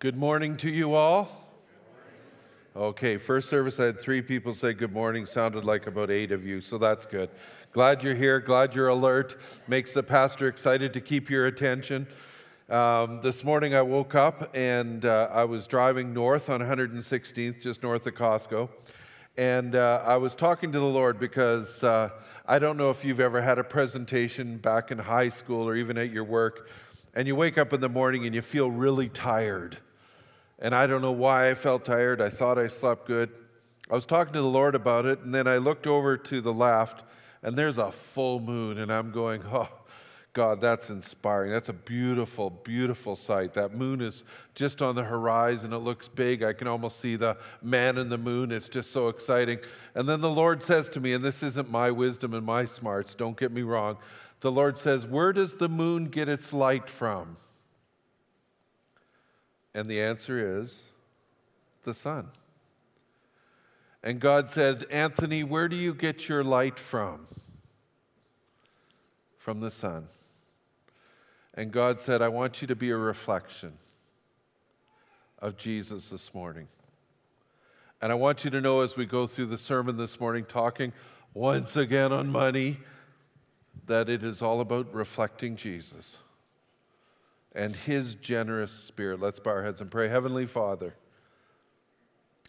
Good 0.00 0.16
morning 0.16 0.56
to 0.58 0.70
you 0.70 0.94
all. 0.94 1.28
Okay, 2.76 3.16
first 3.16 3.48
service, 3.48 3.80
I 3.80 3.86
had 3.86 3.98
three 3.98 4.22
people 4.22 4.54
say 4.54 4.72
good 4.72 4.92
morning. 4.92 5.26
Sounded 5.26 5.64
like 5.64 5.88
about 5.88 6.08
eight 6.08 6.30
of 6.30 6.46
you, 6.46 6.60
so 6.60 6.78
that's 6.78 7.04
good. 7.04 7.28
Glad 7.72 8.04
you're 8.04 8.14
here. 8.14 8.38
Glad 8.38 8.76
you're 8.76 8.86
alert. 8.86 9.36
Makes 9.66 9.94
the 9.94 10.04
pastor 10.04 10.46
excited 10.46 10.92
to 10.92 11.00
keep 11.00 11.28
your 11.28 11.46
attention. 11.46 12.06
Um, 12.68 13.20
this 13.22 13.42
morning, 13.42 13.74
I 13.74 13.82
woke 13.82 14.14
up 14.14 14.54
and 14.54 15.04
uh, 15.04 15.30
I 15.32 15.42
was 15.42 15.66
driving 15.66 16.14
north 16.14 16.48
on 16.48 16.60
116th, 16.60 17.60
just 17.60 17.82
north 17.82 18.06
of 18.06 18.14
Costco. 18.14 18.68
And 19.36 19.74
uh, 19.74 20.04
I 20.06 20.16
was 20.16 20.36
talking 20.36 20.70
to 20.70 20.78
the 20.78 20.84
Lord 20.84 21.18
because 21.18 21.82
uh, 21.82 22.10
I 22.46 22.60
don't 22.60 22.76
know 22.76 22.90
if 22.90 23.04
you've 23.04 23.18
ever 23.18 23.40
had 23.40 23.58
a 23.58 23.64
presentation 23.64 24.58
back 24.58 24.92
in 24.92 24.98
high 24.98 25.30
school 25.30 25.68
or 25.68 25.74
even 25.74 25.98
at 25.98 26.12
your 26.12 26.22
work, 26.22 26.70
and 27.14 27.26
you 27.26 27.34
wake 27.34 27.58
up 27.58 27.72
in 27.72 27.80
the 27.80 27.88
morning 27.88 28.26
and 28.26 28.32
you 28.32 28.42
feel 28.42 28.70
really 28.70 29.08
tired 29.08 29.76
and 30.58 30.74
I 30.74 30.86
don't 30.86 31.02
know 31.02 31.12
why 31.12 31.50
I 31.50 31.54
felt 31.54 31.84
tired. 31.84 32.20
I 32.20 32.28
thought 32.28 32.58
I 32.58 32.68
slept 32.68 33.06
good. 33.06 33.30
I 33.90 33.94
was 33.94 34.06
talking 34.06 34.32
to 34.34 34.40
the 34.40 34.48
Lord 34.48 34.74
about 34.74 35.06
it, 35.06 35.20
and 35.20 35.34
then 35.34 35.46
I 35.46 35.56
looked 35.56 35.86
over 35.86 36.16
to 36.16 36.40
the 36.40 36.52
left, 36.52 37.04
and 37.42 37.56
there's 37.56 37.78
a 37.78 37.90
full 37.90 38.40
moon, 38.40 38.78
and 38.78 38.92
I'm 38.92 39.12
going, 39.12 39.42
oh, 39.52 39.68
God, 40.34 40.60
that's 40.60 40.90
inspiring. 40.90 41.50
That's 41.50 41.68
a 41.68 41.72
beautiful, 41.72 42.50
beautiful 42.50 43.16
sight. 43.16 43.54
That 43.54 43.74
moon 43.74 44.00
is 44.00 44.24
just 44.54 44.82
on 44.82 44.94
the 44.94 45.02
horizon. 45.02 45.72
It 45.72 45.78
looks 45.78 46.06
big. 46.06 46.42
I 46.42 46.52
can 46.52 46.68
almost 46.68 47.00
see 47.00 47.16
the 47.16 47.36
man 47.62 47.98
in 47.98 48.08
the 48.08 48.18
moon. 48.18 48.52
It's 48.52 48.68
just 48.68 48.92
so 48.92 49.08
exciting. 49.08 49.58
And 49.94 50.08
then 50.08 50.20
the 50.20 50.30
Lord 50.30 50.62
says 50.62 50.88
to 50.90 51.00
me, 51.00 51.14
and 51.14 51.24
this 51.24 51.42
isn't 51.42 51.70
my 51.70 51.90
wisdom 51.90 52.34
and 52.34 52.46
my 52.46 52.66
smarts, 52.66 53.14
don't 53.14 53.36
get 53.36 53.50
me 53.50 53.62
wrong. 53.62 53.96
The 54.40 54.52
Lord 54.52 54.78
says, 54.78 55.06
Where 55.06 55.32
does 55.32 55.54
the 55.54 55.68
moon 55.68 56.04
get 56.04 56.28
its 56.28 56.52
light 56.52 56.88
from? 56.88 57.36
And 59.74 59.88
the 59.88 60.00
answer 60.00 60.60
is 60.60 60.92
the 61.84 61.94
sun. 61.94 62.28
And 64.02 64.20
God 64.20 64.50
said, 64.50 64.86
Anthony, 64.90 65.42
where 65.42 65.68
do 65.68 65.76
you 65.76 65.92
get 65.92 66.28
your 66.28 66.44
light 66.44 66.78
from? 66.78 67.26
From 69.36 69.60
the 69.60 69.70
sun. 69.70 70.08
And 71.54 71.72
God 71.72 71.98
said, 71.98 72.22
I 72.22 72.28
want 72.28 72.62
you 72.62 72.68
to 72.68 72.76
be 72.76 72.90
a 72.90 72.96
reflection 72.96 73.72
of 75.40 75.56
Jesus 75.56 76.10
this 76.10 76.32
morning. 76.32 76.68
And 78.00 78.12
I 78.12 78.14
want 78.14 78.44
you 78.44 78.50
to 78.50 78.60
know 78.60 78.80
as 78.80 78.96
we 78.96 79.06
go 79.06 79.26
through 79.26 79.46
the 79.46 79.58
sermon 79.58 79.96
this 79.96 80.20
morning, 80.20 80.44
talking 80.44 80.92
once 81.34 81.76
again 81.76 82.12
on 82.12 82.30
money, 82.30 82.78
that 83.86 84.08
it 84.08 84.22
is 84.22 84.40
all 84.40 84.60
about 84.60 84.94
reflecting 84.94 85.56
Jesus 85.56 86.18
and 87.58 87.74
his 87.74 88.14
generous 88.14 88.70
spirit. 88.70 89.20
Let's 89.20 89.40
bow 89.40 89.50
our 89.50 89.64
heads 89.64 89.80
and 89.80 89.90
pray. 89.90 90.08
Heavenly 90.08 90.46
Father, 90.46 90.94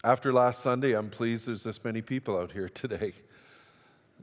after 0.04 0.32
last 0.32 0.62
Sunday, 0.62 0.94
I'm 0.94 1.10
pleased 1.10 1.48
there's 1.48 1.64
this 1.64 1.84
many 1.84 2.02
people 2.02 2.38
out 2.38 2.52
here 2.52 2.70
today. 2.70 3.14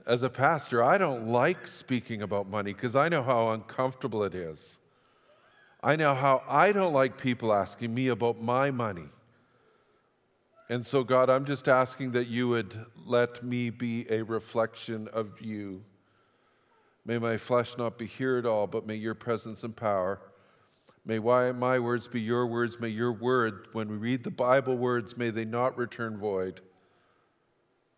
As 0.06 0.22
a 0.22 0.30
pastor, 0.30 0.84
I 0.84 0.96
don't 0.96 1.26
like 1.26 1.66
speaking 1.66 2.22
about 2.22 2.48
money 2.48 2.72
because 2.72 2.94
I 2.94 3.08
know 3.08 3.24
how 3.24 3.50
uncomfortable 3.50 4.22
it 4.22 4.34
is. 4.34 4.78
I 5.82 5.96
know 5.96 6.14
how 6.14 6.44
I 6.48 6.70
don't 6.70 6.92
like 6.92 7.20
people 7.20 7.52
asking 7.52 7.92
me 7.92 8.06
about 8.06 8.40
my 8.40 8.70
money. 8.70 9.08
And 10.68 10.86
so, 10.86 11.02
God, 11.02 11.28
I'm 11.28 11.46
just 11.46 11.66
asking 11.66 12.12
that 12.12 12.28
you 12.28 12.48
would 12.48 12.86
let 13.04 13.42
me 13.44 13.70
be 13.70 14.06
a 14.08 14.22
reflection 14.22 15.08
of 15.12 15.40
you. 15.40 15.82
May 17.04 17.18
my 17.18 17.36
flesh 17.36 17.76
not 17.76 17.98
be 17.98 18.06
here 18.06 18.38
at 18.38 18.46
all, 18.46 18.68
but 18.68 18.86
may 18.86 18.94
your 18.94 19.14
presence 19.14 19.64
and 19.64 19.74
power 19.74 20.20
May 21.06 21.20
my 21.20 21.78
words 21.78 22.08
be 22.08 22.20
your 22.20 22.48
words. 22.48 22.80
May 22.80 22.88
your 22.88 23.12
word, 23.12 23.68
when 23.72 23.88
we 23.88 23.96
read 23.96 24.24
the 24.24 24.30
Bible 24.30 24.76
words, 24.76 25.16
may 25.16 25.30
they 25.30 25.44
not 25.44 25.78
return 25.78 26.18
void. 26.18 26.60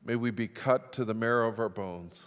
May 0.04 0.14
we 0.14 0.30
be 0.30 0.46
cut 0.46 0.92
to 0.92 1.06
the 1.06 1.14
marrow 1.14 1.48
of 1.48 1.58
our 1.58 1.70
bones. 1.70 2.26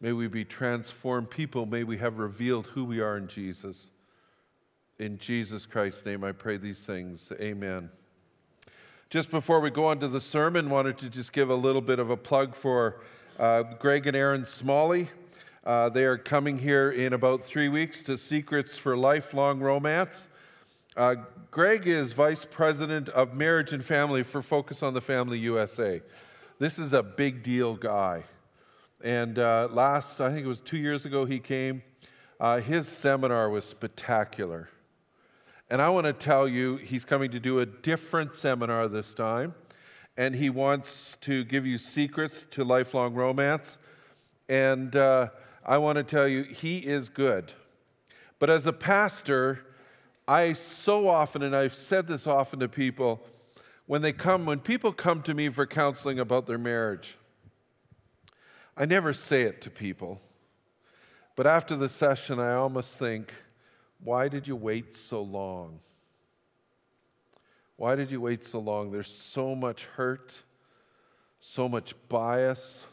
May 0.00 0.12
we 0.12 0.26
be 0.26 0.44
transformed 0.44 1.28
people. 1.28 1.66
May 1.66 1.84
we 1.84 1.98
have 1.98 2.18
revealed 2.18 2.68
who 2.68 2.84
we 2.84 3.00
are 3.00 3.18
in 3.18 3.28
Jesus. 3.28 3.90
In 4.98 5.18
Jesus 5.18 5.66
Christ's 5.66 6.06
name, 6.06 6.24
I 6.24 6.32
pray 6.32 6.56
these 6.56 6.86
things. 6.86 7.30
Amen. 7.38 7.90
Just 9.10 9.30
before 9.30 9.60
we 9.60 9.70
go 9.70 9.86
on 9.86 10.00
to 10.00 10.08
the 10.08 10.20
sermon, 10.20 10.70
wanted 10.70 10.96
to 10.98 11.10
just 11.10 11.32
give 11.32 11.50
a 11.50 11.54
little 11.54 11.82
bit 11.82 11.98
of 11.98 12.08
a 12.08 12.16
plug 12.16 12.54
for 12.54 13.00
uh, 13.38 13.64
Greg 13.78 14.06
and 14.06 14.16
Erin 14.16 14.46
Smalley. 14.46 15.10
Uh, 15.64 15.88
they 15.88 16.04
are 16.04 16.16
coming 16.16 16.58
here 16.58 16.90
in 16.90 17.12
about 17.12 17.42
three 17.42 17.68
weeks 17.68 18.02
to 18.04 18.16
Secrets 18.16 18.76
for 18.76 18.96
Lifelong 18.96 19.60
Romance. 19.60 20.28
Uh, 20.96 21.16
Greg 21.50 21.86
is 21.86 22.12
Vice 22.12 22.44
President 22.44 23.08
of 23.10 23.34
Marriage 23.34 23.72
and 23.72 23.84
Family 23.84 24.22
for 24.22 24.40
Focus 24.40 24.82
on 24.82 24.94
the 24.94 25.00
Family 25.00 25.38
USA. 25.40 26.00
This 26.58 26.78
is 26.78 26.92
a 26.92 27.02
big 27.02 27.42
deal 27.42 27.74
guy. 27.74 28.24
And 29.02 29.38
uh, 29.38 29.68
last, 29.70 30.20
I 30.20 30.30
think 30.30 30.44
it 30.44 30.48
was 30.48 30.60
two 30.60 30.78
years 30.78 31.04
ago, 31.04 31.24
he 31.24 31.38
came. 31.38 31.82
Uh, 32.40 32.60
his 32.60 32.88
seminar 32.88 33.50
was 33.50 33.64
spectacular. 33.64 34.68
And 35.70 35.82
I 35.82 35.88
want 35.90 36.06
to 36.06 36.12
tell 36.12 36.48
you, 36.48 36.76
he's 36.76 37.04
coming 37.04 37.30
to 37.32 37.40
do 37.40 37.58
a 37.58 37.66
different 37.66 38.34
seminar 38.34 38.88
this 38.88 39.12
time. 39.12 39.54
And 40.16 40.34
he 40.34 40.50
wants 40.50 41.16
to 41.22 41.44
give 41.44 41.66
you 41.66 41.78
secrets 41.78 42.46
to 42.52 42.64
lifelong 42.64 43.14
romance. 43.14 43.78
And 44.48 44.96
uh, 44.96 45.28
I 45.68 45.76
want 45.76 45.96
to 45.96 46.02
tell 46.02 46.26
you, 46.26 46.44
He 46.44 46.78
is 46.78 47.10
good. 47.10 47.52
But 48.38 48.48
as 48.48 48.66
a 48.66 48.72
pastor, 48.72 49.66
I 50.26 50.54
so 50.54 51.08
often, 51.08 51.42
and 51.42 51.54
I've 51.54 51.74
said 51.74 52.06
this 52.06 52.26
often 52.26 52.60
to 52.60 52.68
people, 52.68 53.20
when 53.84 54.00
they 54.00 54.12
come, 54.12 54.46
when 54.46 54.60
people 54.60 54.94
come 54.94 55.20
to 55.22 55.34
me 55.34 55.50
for 55.50 55.66
counseling 55.66 56.18
about 56.18 56.46
their 56.46 56.56
marriage, 56.56 57.18
I 58.78 58.86
never 58.86 59.12
say 59.12 59.42
it 59.42 59.60
to 59.62 59.70
people. 59.70 60.22
But 61.36 61.46
after 61.46 61.76
the 61.76 61.90
session, 61.90 62.40
I 62.40 62.54
almost 62.54 62.98
think, 62.98 63.34
why 64.02 64.28
did 64.28 64.48
you 64.48 64.56
wait 64.56 64.96
so 64.96 65.20
long? 65.20 65.80
Why 67.76 67.94
did 67.94 68.10
you 68.10 68.22
wait 68.22 68.42
so 68.42 68.58
long? 68.58 68.90
There's 68.90 69.12
so 69.12 69.54
much 69.54 69.84
hurt, 69.84 70.42
so 71.40 71.68
much 71.68 71.94
bias, 72.08 72.86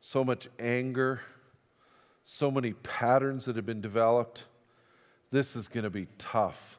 so 0.00 0.24
much 0.24 0.48
anger 0.58 1.20
so 2.24 2.50
many 2.50 2.72
patterns 2.72 3.44
that 3.44 3.56
have 3.56 3.66
been 3.66 3.80
developed. 3.80 4.44
This 5.30 5.56
is 5.56 5.68
going 5.68 5.84
to 5.84 5.90
be 5.90 6.06
tough. 6.18 6.78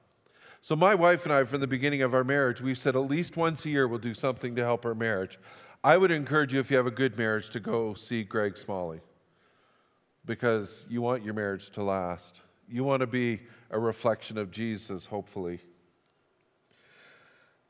So, 0.62 0.76
my 0.76 0.96
wife 0.96 1.26
and 1.26 1.34
I, 1.34 1.44
from 1.44 1.62
the 1.62 1.68
beginning 1.68 2.02
of 2.02 2.16
our 2.16 2.24
marriage, 2.24 2.60
we've 2.60 2.78
said 2.78 2.96
at 2.96 3.00
least 3.00 3.38
once 3.38 3.66
a 3.66 3.70
year 3.70 3.88
we'll 3.88 4.00
do 4.00 4.16
something 4.16 4.56
to 4.56 4.64
help 4.64 4.86
our 4.86 4.96
marriage. 4.96 5.38
I 5.84 5.98
would 5.98 6.10
encourage 6.10 6.54
you, 6.54 6.60
if 6.60 6.72
you 6.72 6.78
have 6.78 6.88
a 6.88 6.92
good 6.92 7.18
marriage, 7.18 7.52
to 7.52 7.60
go 7.60 7.94
see 7.94 8.24
Greg 8.24 8.58
Smalley 8.58 9.02
because 10.26 10.88
you 10.90 11.02
want 11.02 11.24
your 11.24 11.36
marriage 11.36 11.70
to 11.72 11.84
last. 11.84 12.42
You 12.68 12.84
want 12.84 13.02
to 13.02 13.08
be 13.08 13.42
a 13.70 13.80
reflection 13.80 14.40
of 14.40 14.50
Jesus, 14.50 15.06
hopefully. 15.06 15.60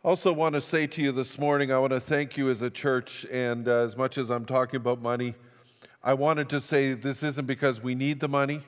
Also, 0.03 0.31
want 0.31 0.53
to 0.55 0.61
say 0.61 0.87
to 0.87 1.01
you 1.01 1.11
this 1.11 1.37
morning, 1.37 1.71
I 1.71 1.79
want 1.79 1.91
to 1.91 1.99
thank 1.99 2.37
you 2.37 2.49
as 2.49 2.61
a 2.61 2.69
church, 2.69 3.25
and 3.29 3.67
uh, 3.67 3.79
as 3.79 3.97
much 3.97 4.17
as 4.17 4.29
I'm 4.29 4.45
talking 4.45 4.77
about 4.77 5.01
money, 5.01 5.35
I 6.05 6.13
wanted 6.13 6.49
to 6.49 6.61
say 6.61 6.93
this 6.93 7.23
isn't 7.23 7.47
because 7.47 7.81
we 7.81 7.95
need 7.95 8.19
the 8.19 8.27
money, 8.27 8.61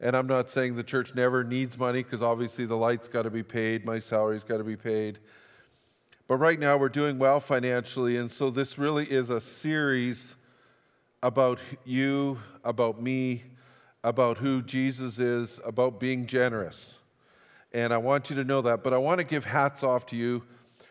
and 0.00 0.16
I'm 0.16 0.26
not 0.26 0.50
saying 0.50 0.74
the 0.74 0.82
church 0.82 1.14
never 1.14 1.44
needs 1.44 1.78
money 1.78 2.02
because 2.02 2.22
obviously 2.22 2.66
the 2.66 2.76
light's 2.76 3.06
got 3.06 3.22
to 3.22 3.30
be 3.30 3.44
paid, 3.44 3.84
my 3.86 4.00
salary's 4.00 4.42
got 4.42 4.56
to 4.56 4.64
be 4.64 4.74
paid. 4.74 5.20
But 6.26 6.38
right 6.38 6.58
now 6.58 6.76
we're 6.76 6.88
doing 6.88 7.20
well 7.20 7.38
financially, 7.38 8.16
and 8.16 8.28
so 8.28 8.50
this 8.50 8.78
really 8.78 9.08
is 9.08 9.30
a 9.30 9.40
series 9.40 10.34
about 11.22 11.60
you, 11.84 12.40
about 12.64 13.00
me, 13.00 13.44
about 14.02 14.38
who 14.38 14.60
Jesus 14.60 15.20
is, 15.20 15.60
about 15.64 16.00
being 16.00 16.26
generous. 16.26 16.98
And 17.72 17.92
I 17.92 17.98
want 17.98 18.28
you 18.28 18.34
to 18.34 18.44
know 18.44 18.60
that. 18.62 18.82
But 18.82 18.92
I 18.92 18.98
want 18.98 19.18
to 19.18 19.24
give 19.24 19.44
hats 19.44 19.84
off 19.84 20.04
to 20.06 20.16
you 20.16 20.42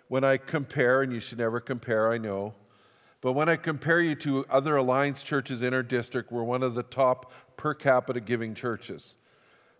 when 0.08 0.24
I 0.24 0.38
compare, 0.38 1.02
and 1.02 1.12
you 1.12 1.20
should 1.20 1.40
never 1.40 1.60
compare, 1.60 2.10
I 2.10 2.18
know. 2.18 2.54
But 3.22 3.34
when 3.34 3.50
I 3.50 3.56
compare 3.56 4.02
you 4.02 4.16
to 4.16 4.46
other 4.50 4.76
Alliance 4.76 5.24
churches 5.24 5.62
in 5.62 5.74
our 5.74 5.84
district, 5.84 6.32
we're 6.32 6.44
one 6.44 6.64
of 6.64 6.74
the 6.74 6.84
top 6.84 7.32
per 7.56 7.76
capita 7.76 8.20
giving 8.20 8.56
churches. 8.56 9.16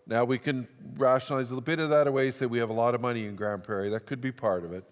Now, 0.06 0.24
we 0.24 0.38
can 0.38 0.68
rationalize 0.96 1.50
a 1.50 1.54
little 1.54 1.64
bit 1.64 1.78
of 1.78 1.90
that 1.90 2.06
away, 2.06 2.30
say 2.30 2.46
we 2.46 2.58
have 2.58 2.70
a 2.70 2.74
lot 2.74 2.94
of 2.94 3.00
money 3.00 3.26
in 3.26 3.36
Grande 3.36 3.62
Prairie. 3.62 3.90
That 3.90 4.06
could 4.06 4.20
be 4.20 4.32
part 4.32 4.64
of 4.64 4.72
it. 4.72 4.84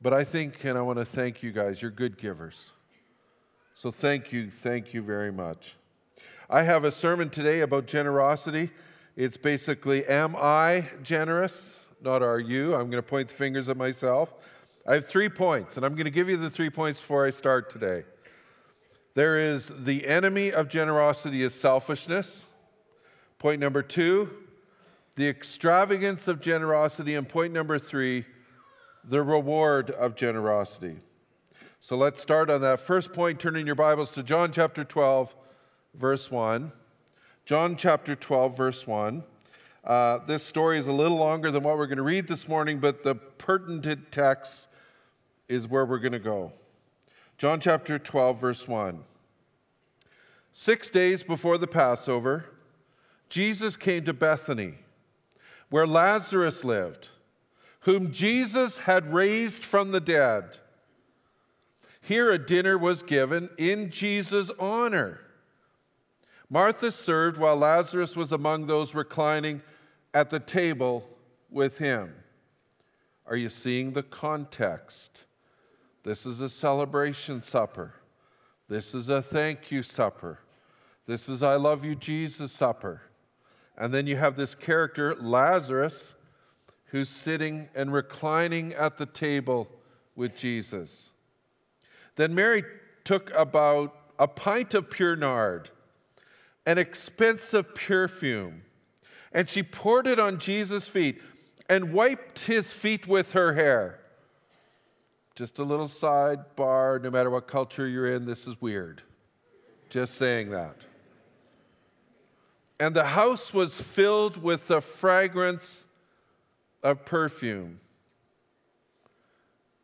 But 0.00 0.12
I 0.12 0.24
think, 0.24 0.64
and 0.64 0.76
I 0.76 0.82
want 0.82 0.98
to 0.98 1.04
thank 1.04 1.42
you 1.42 1.52
guys, 1.52 1.80
you're 1.80 1.90
good 1.90 2.18
givers. 2.18 2.72
So 3.74 3.90
thank 3.90 4.32
you, 4.32 4.50
thank 4.50 4.92
you 4.92 5.02
very 5.02 5.32
much. 5.32 5.76
I 6.50 6.62
have 6.64 6.84
a 6.84 6.90
sermon 6.90 7.30
today 7.30 7.60
about 7.60 7.86
generosity. 7.86 8.70
It's 9.16 9.36
basically, 9.36 10.04
am 10.06 10.36
I 10.36 10.88
generous? 11.02 11.86
Not 12.02 12.22
are 12.22 12.40
you. 12.40 12.74
I'm 12.74 12.90
going 12.90 13.02
to 13.02 13.08
point 13.08 13.28
the 13.28 13.34
fingers 13.34 13.68
at 13.68 13.76
myself. 13.76 14.34
I 14.84 14.94
have 14.94 15.06
three 15.06 15.28
points, 15.28 15.76
and 15.76 15.86
I'm 15.86 15.92
going 15.94 16.06
to 16.06 16.10
give 16.10 16.28
you 16.28 16.36
the 16.36 16.50
three 16.50 16.70
points 16.70 16.98
before 16.98 17.24
I 17.24 17.30
start 17.30 17.70
today. 17.70 18.02
There 19.14 19.38
is 19.38 19.70
the 19.84 20.08
enemy 20.08 20.50
of 20.50 20.68
generosity 20.68 21.44
is 21.44 21.54
selfishness. 21.54 22.46
Point 23.38 23.60
number 23.60 23.82
two, 23.82 24.30
the 25.14 25.28
extravagance 25.28 26.26
of 26.26 26.40
generosity, 26.40 27.14
and 27.14 27.28
point 27.28 27.52
number 27.52 27.78
three, 27.78 28.24
the 29.04 29.22
reward 29.22 29.90
of 29.90 30.16
generosity. 30.16 30.96
So 31.78 31.96
let's 31.96 32.20
start 32.20 32.50
on 32.50 32.60
that 32.62 32.80
first 32.80 33.12
point. 33.12 33.38
Turning 33.38 33.66
your 33.66 33.76
Bibles 33.76 34.10
to 34.12 34.24
John 34.24 34.50
chapter 34.50 34.82
12, 34.82 35.32
verse 35.94 36.28
1. 36.28 36.72
John 37.44 37.76
chapter 37.76 38.16
12, 38.16 38.56
verse 38.56 38.84
1. 38.84 39.22
Uh, 39.84 40.18
this 40.26 40.42
story 40.42 40.78
is 40.78 40.88
a 40.88 40.92
little 40.92 41.18
longer 41.18 41.52
than 41.52 41.62
what 41.62 41.78
we're 41.78 41.86
going 41.86 41.98
to 41.98 42.02
read 42.02 42.26
this 42.26 42.48
morning, 42.48 42.80
but 42.80 43.04
the 43.04 43.14
pertinent 43.14 44.10
text 44.10 44.68
is 45.52 45.68
where 45.68 45.84
we're 45.84 45.98
going 45.98 46.12
to 46.12 46.18
go. 46.18 46.52
John 47.36 47.60
chapter 47.60 47.98
12, 47.98 48.40
verse 48.40 48.66
1. 48.66 49.04
Six 50.52 50.90
days 50.90 51.22
before 51.22 51.58
the 51.58 51.66
Passover, 51.66 52.46
Jesus 53.28 53.76
came 53.76 54.04
to 54.04 54.12
Bethany, 54.12 54.74
where 55.70 55.86
Lazarus 55.86 56.64
lived, 56.64 57.08
whom 57.80 58.12
Jesus 58.12 58.78
had 58.78 59.12
raised 59.12 59.64
from 59.64 59.90
the 59.90 60.00
dead. 60.00 60.58
Here 62.00 62.30
a 62.30 62.38
dinner 62.38 62.76
was 62.76 63.02
given 63.02 63.48
in 63.56 63.90
Jesus' 63.90 64.50
honor. 64.58 65.20
Martha 66.50 66.90
served 66.92 67.38
while 67.38 67.56
Lazarus 67.56 68.14
was 68.14 68.32
among 68.32 68.66
those 68.66 68.94
reclining 68.94 69.62
at 70.12 70.30
the 70.30 70.40
table 70.40 71.08
with 71.50 71.78
him. 71.78 72.12
Are 73.26 73.36
you 73.36 73.48
seeing 73.48 73.92
the 73.92 74.02
context? 74.02 75.24
This 76.02 76.26
is 76.26 76.40
a 76.40 76.48
celebration 76.48 77.42
supper. 77.42 77.94
This 78.68 78.94
is 78.94 79.08
a 79.08 79.22
thank 79.22 79.70
you 79.70 79.82
supper. 79.82 80.40
This 81.06 81.28
is 81.28 81.42
I 81.42 81.56
love 81.56 81.84
you, 81.84 81.94
Jesus 81.94 82.52
supper. 82.52 83.02
And 83.76 83.92
then 83.92 84.06
you 84.06 84.16
have 84.16 84.36
this 84.36 84.54
character, 84.54 85.14
Lazarus, 85.14 86.14
who's 86.86 87.08
sitting 87.08 87.68
and 87.74 87.92
reclining 87.92 88.72
at 88.74 88.98
the 88.98 89.06
table 89.06 89.68
with 90.14 90.36
Jesus. 90.36 91.10
Then 92.16 92.34
Mary 92.34 92.64
took 93.04 93.30
about 93.34 93.94
a 94.18 94.28
pint 94.28 94.74
of 94.74 94.90
pure 94.90 95.16
nard 95.16 95.70
an 96.64 96.78
expensive 96.78 97.74
perfume, 97.74 98.62
and 99.32 99.48
she 99.50 99.62
poured 99.62 100.06
it 100.06 100.20
on 100.20 100.38
Jesus' 100.38 100.86
feet 100.86 101.20
and 101.68 101.92
wiped 101.92 102.44
his 102.46 102.70
feet 102.70 103.06
with 103.06 103.32
her 103.32 103.54
hair. 103.54 103.98
Just 105.34 105.58
a 105.58 105.64
little 105.64 105.86
sidebar 105.86 107.02
no 107.02 107.10
matter 107.10 107.30
what 107.30 107.46
culture 107.46 107.86
you're 107.86 108.14
in, 108.14 108.26
this 108.26 108.46
is 108.46 108.60
weird. 108.60 109.02
Just 109.88 110.14
saying 110.14 110.50
that. 110.50 110.76
And 112.78 112.94
the 112.94 113.04
house 113.04 113.54
was 113.54 113.80
filled 113.80 114.42
with 114.42 114.68
the 114.68 114.80
fragrance 114.80 115.86
of 116.82 117.04
perfume. 117.04 117.80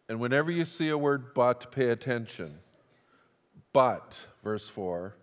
And 0.08 0.20
whenever 0.20 0.50
you 0.50 0.64
see 0.64 0.88
a 0.88 0.98
word 0.98 1.34
but, 1.34 1.70
pay 1.70 1.90
attention. 1.90 2.58
But, 3.72 4.18
verse 4.42 4.68
4 4.68 5.14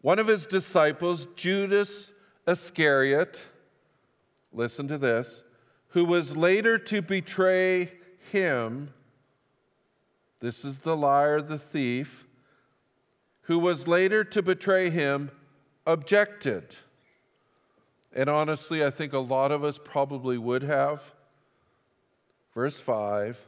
one 0.00 0.20
of 0.20 0.28
his 0.28 0.46
disciples, 0.46 1.26
Judas 1.34 2.12
Iscariot, 2.46 3.44
listen 4.52 4.86
to 4.88 4.96
this, 4.96 5.42
who 5.88 6.04
was 6.04 6.36
later 6.36 6.78
to 6.78 7.02
betray 7.02 7.92
him. 8.30 8.94
This 10.40 10.64
is 10.64 10.80
the 10.80 10.96
liar, 10.96 11.40
the 11.40 11.58
thief, 11.58 12.26
who 13.42 13.58
was 13.58 13.88
later 13.88 14.22
to 14.24 14.42
betray 14.42 14.90
him, 14.90 15.30
objected. 15.86 16.76
And 18.12 18.28
honestly, 18.28 18.84
I 18.84 18.90
think 18.90 19.12
a 19.12 19.18
lot 19.18 19.52
of 19.52 19.64
us 19.64 19.78
probably 19.82 20.38
would 20.38 20.62
have. 20.62 21.02
Verse 22.54 22.78
5 22.78 23.38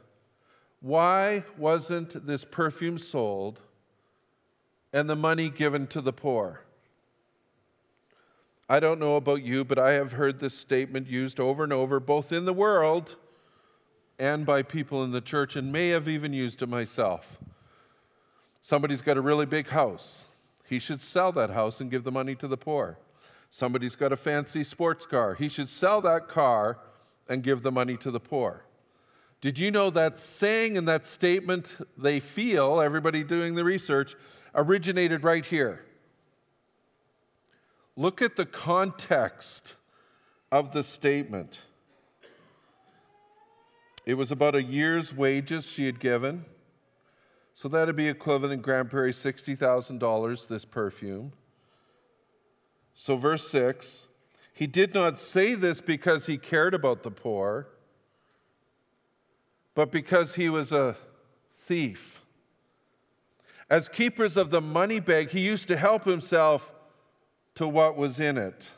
Why 0.81 1.43
wasn't 1.57 2.25
this 2.25 2.45
perfume 2.45 2.97
sold? 2.97 3.61
and 4.93 5.09
the 5.09 5.15
money 5.15 5.49
given 5.49 5.87
to 5.87 6.01
the 6.01 6.13
poor. 6.13 6.61
I 8.67 8.79
don't 8.79 8.99
know 8.99 9.15
about 9.15 9.43
you, 9.43 9.63
but 9.65 9.79
I 9.79 9.93
have 9.93 10.13
heard 10.13 10.39
this 10.39 10.57
statement 10.57 11.07
used 11.07 11.39
over 11.39 11.63
and 11.63 11.73
over, 11.73 11.99
both 11.99 12.31
in 12.31 12.45
the 12.45 12.53
world 12.53 13.17
and 14.19 14.45
by 14.45 14.61
people 14.61 15.03
in 15.03 15.11
the 15.11 15.21
church, 15.21 15.55
and 15.55 15.71
may 15.71 15.89
have 15.89 16.07
even 16.07 16.33
used 16.33 16.61
it 16.61 16.69
myself. 16.69 17.39
Somebody's 18.61 19.01
got 19.01 19.17
a 19.17 19.21
really 19.21 19.45
big 19.45 19.67
house. 19.67 20.25
He 20.67 20.79
should 20.79 21.01
sell 21.01 21.31
that 21.33 21.49
house 21.49 21.81
and 21.81 21.89
give 21.89 22.03
the 22.03 22.11
money 22.11 22.35
to 22.35 22.47
the 22.47 22.57
poor. 22.57 22.97
Somebody's 23.49 23.95
got 23.95 24.11
a 24.11 24.17
fancy 24.17 24.63
sports 24.63 25.05
car. 25.05 25.33
He 25.33 25.49
should 25.49 25.67
sell 25.67 25.99
that 26.01 26.27
car 26.27 26.79
and 27.27 27.43
give 27.43 27.63
the 27.63 27.71
money 27.71 27.97
to 27.97 28.11
the 28.11 28.19
poor. 28.19 28.63
Did 29.41 29.57
you 29.57 29.71
know 29.71 29.89
that 29.89 30.19
saying 30.19 30.77
and 30.77 30.87
that 30.87 31.07
statement 31.07 31.75
they 31.97 32.19
feel, 32.19 32.79
everybody 32.79 33.23
doing 33.23 33.55
the 33.55 33.63
research, 33.63 34.15
originated 34.53 35.23
right 35.23 35.43
here. 35.43 35.83
Look 37.95 38.21
at 38.21 38.35
the 38.35 38.45
context 38.45 39.75
of 40.51 40.71
the 40.71 40.83
statement. 40.83 41.59
It 44.05 44.15
was 44.15 44.31
about 44.31 44.55
a 44.55 44.63
year's 44.63 45.13
wages 45.13 45.65
she 45.67 45.85
had 45.85 45.99
given. 45.99 46.45
So 47.53 47.67
that'd 47.67 47.95
be 47.95 48.07
equivalent 48.07 48.53
in 48.53 48.61
Grande 48.61 48.89
Prairie 48.89 49.11
$60,000, 49.11 50.47
this 50.47 50.65
perfume. 50.65 51.33
So, 52.93 53.17
verse 53.17 53.47
6 53.49 54.07
he 54.53 54.67
did 54.67 54.93
not 54.93 55.19
say 55.19 55.55
this 55.55 55.81
because 55.81 56.27
he 56.27 56.37
cared 56.37 56.75
about 56.75 57.01
the 57.01 57.09
poor, 57.09 57.67
but 59.73 59.91
because 59.91 60.35
he 60.35 60.49
was 60.49 60.71
a 60.71 60.95
thief. 61.63 62.21
As 63.69 63.87
keepers 63.87 64.37
of 64.37 64.51
the 64.51 64.61
money 64.61 64.99
bag, 64.99 65.31
he 65.31 65.39
used 65.39 65.67
to 65.69 65.77
help 65.77 66.05
himself 66.05 66.75
to 67.55 67.67
what 67.67 67.97
was 67.97 68.19
in 68.19 68.37
it. 68.37 68.69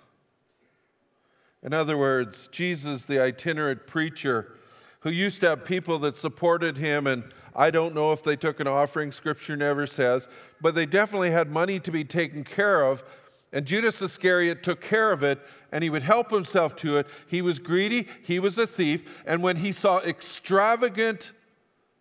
In 1.62 1.74
other 1.74 1.98
words, 1.98 2.48
Jesus, 2.48 3.04
the 3.04 3.22
itinerant 3.22 3.86
preacher, 3.86 4.56
who 5.04 5.12
used 5.12 5.42
to 5.42 5.50
have 5.50 5.66
people 5.66 6.00
that 6.00 6.16
supported 6.16 6.78
him, 6.78 7.08
and 7.08 7.24
I 7.56 7.72
don't 7.72 7.94
know 7.94 8.14
if 8.14 8.24
they 8.24 8.38
took 8.38 8.60
an 8.60 8.68
offering, 8.68 9.12
scripture 9.12 9.56
never 9.56 9.86
says, 9.86 10.28
but 10.62 10.76
they 10.76 10.86
definitely 10.86 11.32
had 11.32 11.52
money 11.52 11.80
to 11.82 11.92
be 11.92 12.06
taken 12.06 12.44
care 12.44 12.84
of. 12.84 13.04
And 13.52 13.66
Judas 13.66 14.02
Iscariot 14.02 14.64
took 14.64 14.82
care 14.82 15.12
of 15.12 15.22
it, 15.22 15.40
and 15.72 15.84
he 15.84 15.90
would 15.90 16.04
help 16.04 16.32
himself 16.32 16.76
to 16.78 16.98
it. 16.98 17.08
He 17.28 17.42
was 17.42 17.60
greedy, 17.60 18.08
he 18.24 18.40
was 18.40 18.58
a 18.58 18.66
thief, 18.66 19.22
and 19.26 19.44
when 19.44 19.58
he 19.58 19.74
saw 19.74 20.00
extravagant 20.00 21.34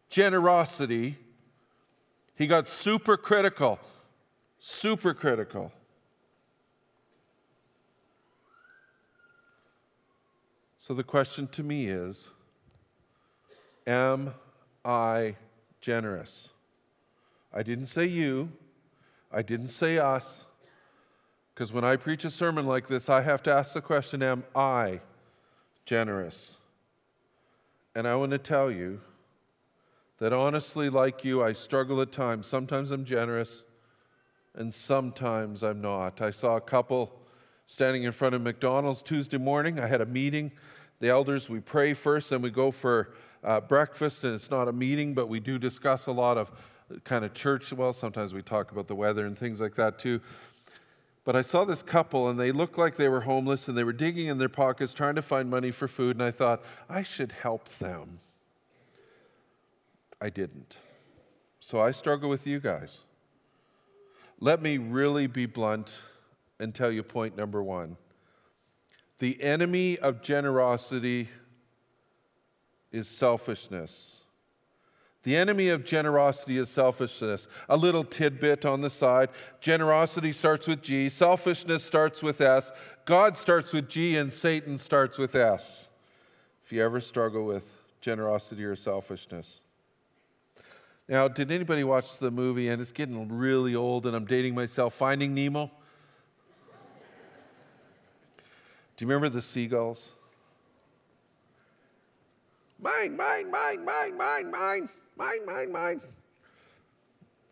generosity, 0.09 1.19
he 2.37 2.47
got 2.47 2.69
super 2.69 3.17
critical, 3.17 3.81
super 4.61 5.13
critical. 5.13 5.73
So 10.79 10.95
the 10.95 11.05
question 11.05 11.49
to 11.49 11.63
me 11.63 11.87
is 11.87 12.31
Am 13.87 14.35
I 14.85 15.37
generous? 15.81 16.53
I 17.53 17.63
didn't 17.63 17.87
say 17.87 18.07
you, 18.07 18.51
I 19.31 19.43
didn't 19.43 19.69
say 19.69 19.99
us, 19.99 20.47
because 21.55 21.73
when 21.73 21.85
I 21.85 21.97
preach 21.97 22.25
a 22.25 22.31
sermon 22.31 22.67
like 22.67 22.89
this, 22.89 23.09
I 23.09 23.23
have 23.23 23.43
to 23.45 23.53
ask 23.53 23.75
the 23.75 23.81
question 23.81 24.23
Am 24.23 24.45
I 24.55 25.01
generous? 25.85 26.59
And 27.95 28.09
I 28.09 28.15
want 28.15 28.31
to 28.31 28.39
tell 28.39 28.71
you 28.71 29.01
that 30.19 30.33
honestly, 30.33 30.89
like 30.89 31.25
you, 31.25 31.43
I 31.43 31.53
struggle 31.53 32.01
at 32.01 32.13
times. 32.13 32.47
Sometimes 32.47 32.91
I'm 32.91 33.05
generous, 33.05 33.65
and 34.55 34.73
sometimes 34.73 35.63
I'm 35.63 35.81
not. 35.83 36.23
I 36.23 36.31
saw 36.31 36.57
a 36.57 36.61
couple 36.61 37.21
standing 37.67 38.05
in 38.05 38.13
front 38.13 38.35
of 38.35 38.41
McDonald's 38.41 39.03
Tuesday 39.03 39.39
morning. 39.39 39.79
I 39.79 39.87
had 39.87 40.01
a 40.01 40.07
meeting. 40.07 40.53
The 41.03 41.09
elders, 41.09 41.49
we 41.49 41.59
pray 41.59 41.95
first, 41.95 42.31
then 42.31 42.43
we 42.43 42.51
go 42.51 42.71
for 42.71 43.13
uh, 43.43 43.59
breakfast, 43.59 44.23
and 44.23 44.37
it's 44.37 44.53
not 44.53 44.69
a 44.69 44.73
meeting, 44.73 45.15
but 45.15 45.29
we 45.29 45.41
do 45.41 45.59
discuss 45.59 46.07
a 46.07 46.13
lot 46.13 46.39
of 46.39 46.53
kind 47.03 47.25
of 47.25 47.35
church. 47.35 47.73
Well, 47.73 47.93
sometimes 47.93 48.33
we 48.33 48.41
talk 48.41 48.71
about 48.71 48.87
the 48.87 48.95
weather 48.95 49.27
and 49.27 49.37
things 49.37 49.61
like 49.61 49.75
that 49.75 49.99
too. 49.99 50.21
But 51.25 51.35
I 51.35 51.43
saw 51.43 51.65
this 51.65 51.83
couple, 51.83 52.29
and 52.29 52.39
they 52.39 52.53
looked 52.53 52.79
like 52.79 52.95
they 52.95 53.09
were 53.09 53.23
homeless, 53.23 53.67
and 53.67 53.77
they 53.77 53.83
were 53.83 53.93
digging 53.93 54.29
in 54.29 54.39
their 54.39 54.49
pockets 54.49 54.95
trying 54.95 55.17
to 55.17 55.23
find 55.23 55.51
money 55.51 55.73
for 55.73 55.89
food, 55.89 56.15
and 56.15 56.23
I 56.23 56.31
thought, 56.31 56.63
I 56.89 57.03
should 57.03 57.33
help 57.33 57.69
them. 57.79 58.21
I 60.21 60.31
didn't. 60.31 60.77
So 61.59 61.81
I 61.81 61.91
struggle 61.91 62.31
with 62.31 62.47
you 62.47 62.61
guys. 62.61 63.01
Let 64.39 64.63
me 64.63 64.79
really 64.79 65.27
be 65.27 65.47
blunt 65.47 66.01
and 66.61 66.73
tell 66.73 66.93
you 66.93 67.03
point 67.03 67.37
number 67.37 67.61
one. 67.61 67.97
The 69.23 69.41
enemy 69.41 70.01
of 70.01 70.21
generosity 70.21 71.29
is 72.91 73.07
selfishness. 73.07 74.23
The 75.23 75.37
enemy 75.37 75.69
of 75.69 75.85
generosity 75.85 76.59
is 76.59 76.69
selfishness. 76.69 77.47
A 77.69 77.77
little 77.77 78.03
tidbit 78.03 78.67
on 78.67 78.81
the 78.81 78.91
side. 78.91 79.29
Generosity 79.61 80.33
starts 80.33 80.67
with 80.67 80.83
G, 80.83 81.09
selfishness 81.09 81.85
starts 81.85 82.21
with 82.21 82.41
S, 82.41 82.73
God 83.05 83.39
starts 83.39 83.73
with 83.73 83.89
G, 83.89 84.17
and 84.17 84.33
Satan 84.33 84.77
starts 84.77 85.19
with 85.19 85.37
S. 85.37 85.89
If 86.65 86.73
you 86.73 86.83
ever 86.83 87.01
struggle 87.01 87.45
with 87.45 87.81
generosity 88.01 88.65
or 88.65 88.75
selfishness. 88.75 89.63
Now, 91.09 91.29
did 91.29 91.53
anybody 91.53 91.85
watch 91.85 92.19
the 92.19 92.33
movie? 92.33 92.71
And 92.71 92.81
it's 92.81 92.91
getting 92.91 93.29
really 93.39 93.77
old, 93.77 94.05
and 94.05 94.17
I'm 94.17 94.25
dating 94.25 94.57
myself. 94.57 94.95
Finding 94.95 95.33
Nemo? 95.33 95.71
Do 99.03 99.07
you 99.07 99.13
remember 99.13 99.35
the 99.35 99.43
seagulls? 99.43 100.13
Mine, 102.81 103.17
mine, 103.17 103.51
mine, 103.51 103.85
mine, 103.85 104.17
mine, 104.17 104.49
mine 104.49 104.89
mine, 105.17 105.45
mine, 105.45 105.73
mine. 105.73 106.01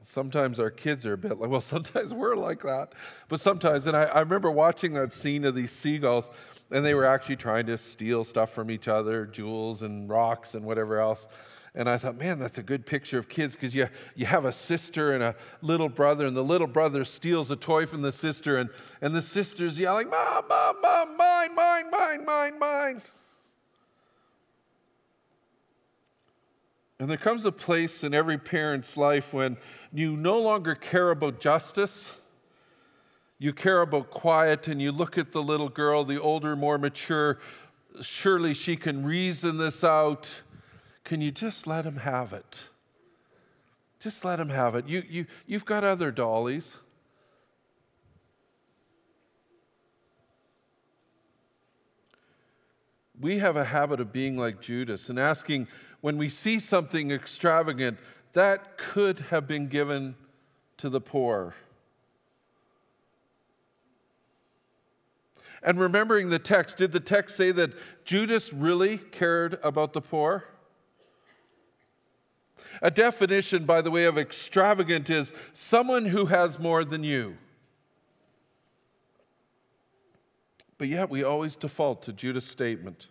Sometimes 0.05 0.61
our 0.61 0.71
kids 0.71 1.05
are 1.05 1.15
a 1.15 1.19
bit 1.19 1.41
like, 1.41 1.51
well, 1.51 1.61
sometimes 1.75 2.15
we're 2.15 2.37
like 2.37 2.63
that. 2.63 2.93
But 3.27 3.41
sometimes, 3.41 3.89
and 3.89 3.97
I, 3.97 4.05
I 4.05 4.21
remember 4.21 4.49
watching 4.49 4.93
that 4.93 5.13
scene 5.13 5.45
of 5.45 5.57
these 5.57 5.73
seagulls, 5.73 6.31
and 6.71 6.87
they 6.87 6.95
were 6.95 7.05
actually 7.05 7.35
trying 7.35 7.67
to 7.67 7.77
steal 7.77 8.23
stuff 8.23 8.53
from 8.53 8.71
each 8.71 8.87
other, 8.87 9.27
jewels 9.27 9.83
and 9.83 10.09
rocks 10.09 10.55
and 10.55 10.65
whatever 10.65 11.01
else. 11.01 11.27
And 11.75 11.89
I 11.89 11.99
thought, 11.99 12.19
man, 12.19 12.41
that's 12.41 12.59
a 12.59 12.63
good 12.63 12.85
picture 12.85 13.19
of 13.19 13.29
kids 13.29 13.55
because 13.55 13.75
you, 13.75 13.89
you 14.17 14.27
have 14.27 14.45
a 14.45 14.53
sister 14.53 15.13
and 15.13 15.23
a 15.23 15.37
little 15.63 15.89
brother, 15.89 16.27
and 16.27 16.37
the 16.37 16.43
little 16.43 16.67
brother 16.67 17.05
steals 17.05 17.51
a 17.51 17.57
toy 17.57 17.87
from 17.87 18.03
the 18.03 18.11
sister, 18.11 18.57
and, 18.57 18.71
and 19.01 19.15
the 19.15 19.23
sister's 19.23 19.79
yelling, 19.79 20.11
Mom, 20.11 20.45
Mom, 20.49 20.77
Mom, 20.83 21.17
mine, 21.17 21.55
mine, 21.55 21.91
mine, 21.91 22.25
mine, 22.25 22.59
mine. 22.59 23.03
And 26.99 27.09
there 27.09 27.17
comes 27.17 27.45
a 27.45 27.53
place 27.53 28.05
in 28.05 28.13
every 28.13 28.37
parent's 28.37 28.97
life 28.97 29.33
when 29.33 29.57
you 29.93 30.17
no 30.17 30.39
longer 30.39 30.75
care 30.75 31.11
about 31.11 31.41
justice. 31.41 32.13
You 33.39 33.55
care 33.55 33.81
about 33.81 34.11
quiet, 34.11 34.69
and 34.69 34.83
you 34.83 34.93
look 34.93 35.17
at 35.17 35.33
the 35.33 35.43
little 35.43 35.71
girl, 35.71 36.05
the 36.05 36.21
older, 36.21 36.57
more 36.57 36.77
mature. 36.77 37.39
Surely 38.03 38.53
she 38.53 38.77
can 38.77 39.07
reason 39.07 39.57
this 39.57 39.83
out. 39.83 40.43
Can 41.05 41.21
you 41.21 41.31
just 41.31 41.67
let 41.67 41.85
him 41.85 41.97
have 41.97 42.33
it? 42.33 42.69
Just 43.99 44.25
let 44.25 44.41
him 44.41 44.49
have 44.49 44.75
it. 44.75 44.89
You, 44.89 45.03
you, 45.09 45.27
you've 45.47 45.65
got 45.65 45.85
other 45.85 46.11
dollies. 46.11 46.77
We 53.21 53.39
have 53.39 53.57
a 53.57 53.65
habit 53.65 54.01
of 54.01 54.13
being 54.13 54.39
like 54.39 54.63
Judas 54.63 55.11
and 55.11 55.19
asking, 55.19 55.69
when 56.01 56.17
we 56.17 56.31
see 56.31 56.59
something 56.59 57.11
extravagant, 57.11 57.99
that 58.33 58.79
could 58.79 59.21
have 59.31 59.47
been 59.47 59.69
given 59.69 60.15
to 60.79 60.89
the 60.89 61.01
poor. 61.01 61.55
And 65.63 65.79
remembering 65.79 66.31
the 66.31 66.39
text, 66.39 66.79
did 66.79 66.93
the 66.93 67.01
text 67.01 67.37
say 67.37 67.53
that 67.53 67.73
Judas 68.07 68.51
really 68.53 68.97
cared 68.97 69.59
about 69.63 69.93
the 69.93 70.01
poor? 70.01 70.45
A 72.83 72.91
definition, 72.91 73.65
by 73.65 73.81
the 73.81 73.91
way, 73.91 74.05
of 74.05 74.19
extravagant 74.19 75.11
is 75.11 75.33
someone 75.53 76.07
who 76.07 76.27
has 76.27 76.59
more 76.59 76.85
than 76.85 77.05
you. 77.05 77.37
But 80.79 80.89
yet 80.89 81.11
we 81.11 81.23
always 81.23 81.57
default 81.57 82.03
to 82.05 82.13
Judas' 82.13 82.47
statement. 82.47 83.09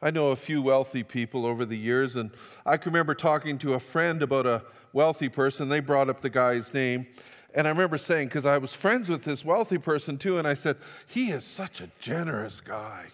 I 0.00 0.10
know 0.10 0.30
a 0.30 0.36
few 0.36 0.62
wealthy 0.62 1.02
people 1.02 1.46
over 1.46 1.64
the 1.64 1.76
years, 1.76 2.16
and 2.16 2.30
I 2.66 2.76
can 2.76 2.90
remember 2.90 3.14
talking 3.14 3.58
to 3.58 3.74
a 3.74 3.78
friend 3.78 4.22
about 4.22 4.46
a 4.46 4.62
wealthy 4.92 5.28
person. 5.28 5.68
They 5.68 5.80
brought 5.80 6.08
up 6.08 6.22
the 6.22 6.30
guy's 6.30 6.74
name. 6.74 7.06
And 7.54 7.66
I 7.66 7.70
remember 7.70 7.98
saying, 7.98 8.28
because 8.28 8.46
I 8.46 8.58
was 8.58 8.72
friends 8.72 9.08
with 9.08 9.24
this 9.24 9.44
wealthy 9.44 9.78
person 9.78 10.16
too, 10.16 10.38
and 10.38 10.48
I 10.48 10.54
said, 10.54 10.76
he 11.06 11.30
is 11.30 11.44
such 11.44 11.80
a 11.80 11.90
generous 12.00 12.60
guy. 12.60 13.06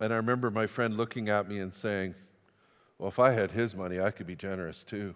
And 0.00 0.12
I 0.12 0.16
remember 0.16 0.50
my 0.50 0.66
friend 0.66 0.96
looking 0.96 1.28
at 1.28 1.48
me 1.48 1.58
and 1.58 1.72
saying, 1.72 2.14
well, 2.98 3.08
if 3.08 3.18
I 3.18 3.32
had 3.32 3.50
his 3.50 3.74
money, 3.74 4.00
I 4.00 4.10
could 4.10 4.26
be 4.26 4.36
generous 4.36 4.84
too. 4.84 5.14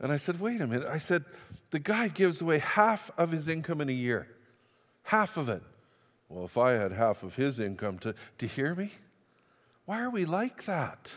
And 0.00 0.12
I 0.12 0.16
said, 0.16 0.40
wait 0.40 0.60
a 0.60 0.66
minute. 0.66 0.88
I 0.88 0.98
said, 0.98 1.24
the 1.70 1.78
guy 1.78 2.08
gives 2.08 2.40
away 2.40 2.58
half 2.58 3.10
of 3.16 3.30
his 3.30 3.48
income 3.48 3.80
in 3.80 3.88
a 3.88 3.92
year, 3.92 4.28
half 5.04 5.36
of 5.36 5.48
it. 5.48 5.62
Well, 6.28 6.44
if 6.44 6.58
I 6.58 6.72
had 6.72 6.92
half 6.92 7.22
of 7.22 7.36
his 7.36 7.60
income 7.60 7.98
to, 7.98 8.14
to 8.38 8.46
hear 8.46 8.74
me? 8.74 8.90
Why 9.84 10.00
are 10.00 10.10
we 10.10 10.24
like 10.24 10.64
that? 10.64 11.14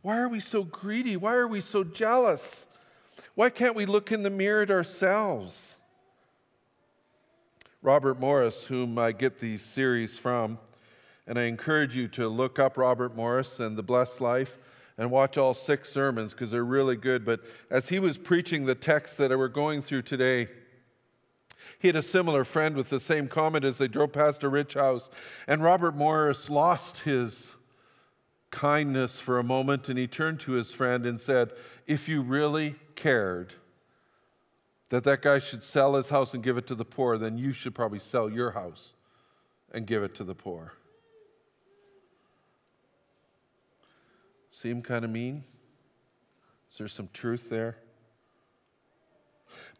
Why 0.00 0.18
are 0.18 0.28
we 0.28 0.40
so 0.40 0.64
greedy? 0.64 1.16
Why 1.16 1.34
are 1.34 1.48
we 1.48 1.60
so 1.60 1.84
jealous? 1.84 2.66
Why 3.34 3.50
can't 3.50 3.74
we 3.74 3.86
look 3.86 4.12
in 4.12 4.22
the 4.22 4.30
mirror 4.30 4.62
at 4.62 4.70
ourselves? 4.70 5.76
Robert 7.82 8.20
Morris, 8.20 8.64
whom 8.64 8.98
I 8.98 9.12
get 9.12 9.38
these 9.38 9.62
series 9.62 10.16
from, 10.16 10.58
and 11.26 11.38
I 11.38 11.44
encourage 11.44 11.96
you 11.96 12.08
to 12.08 12.28
look 12.28 12.58
up 12.58 12.76
Robert 12.76 13.14
Morris 13.14 13.60
and 13.60 13.76
the 13.76 13.82
Blessed 13.82 14.20
Life 14.20 14.58
and 14.98 15.10
watch 15.10 15.38
all 15.38 15.54
six 15.54 15.90
sermons 15.90 16.32
because 16.32 16.50
they're 16.50 16.64
really 16.64 16.96
good. 16.96 17.24
But 17.24 17.40
as 17.70 17.88
he 17.88 17.98
was 17.98 18.18
preaching 18.18 18.66
the 18.66 18.74
text 18.74 19.18
that 19.18 19.30
we're 19.30 19.48
going 19.48 19.82
through 19.82 20.02
today, 20.02 20.48
he 21.78 21.88
had 21.88 21.96
a 21.96 22.02
similar 22.02 22.44
friend 22.44 22.76
with 22.76 22.90
the 22.90 23.00
same 23.00 23.28
comment 23.28 23.64
as 23.64 23.78
they 23.78 23.88
drove 23.88 24.12
past 24.12 24.42
a 24.42 24.48
rich 24.48 24.74
house. 24.74 25.10
And 25.46 25.62
Robert 25.62 25.96
Morris 25.96 26.50
lost 26.50 27.00
his 27.00 27.52
kindness 28.50 29.18
for 29.18 29.38
a 29.38 29.44
moment 29.44 29.88
and 29.88 29.98
he 29.98 30.06
turned 30.06 30.40
to 30.40 30.52
his 30.52 30.72
friend 30.72 31.06
and 31.06 31.20
said, 31.20 31.52
If 31.86 32.08
you 32.08 32.22
really 32.22 32.76
cared 32.94 33.54
that 34.90 35.04
that 35.04 35.22
guy 35.22 35.38
should 35.38 35.64
sell 35.64 35.94
his 35.94 36.10
house 36.10 36.34
and 36.34 36.42
give 36.42 36.58
it 36.58 36.66
to 36.66 36.74
the 36.74 36.84
poor, 36.84 37.16
then 37.16 37.38
you 37.38 37.52
should 37.52 37.74
probably 37.74 37.98
sell 37.98 38.28
your 38.28 38.50
house 38.50 38.92
and 39.72 39.86
give 39.86 40.02
it 40.02 40.14
to 40.16 40.24
the 40.24 40.34
poor. 40.34 40.74
Seem 44.52 44.82
kind 44.82 45.04
of 45.04 45.10
mean? 45.10 45.44
Is 46.70 46.78
there 46.78 46.86
some 46.86 47.08
truth 47.12 47.48
there? 47.50 47.78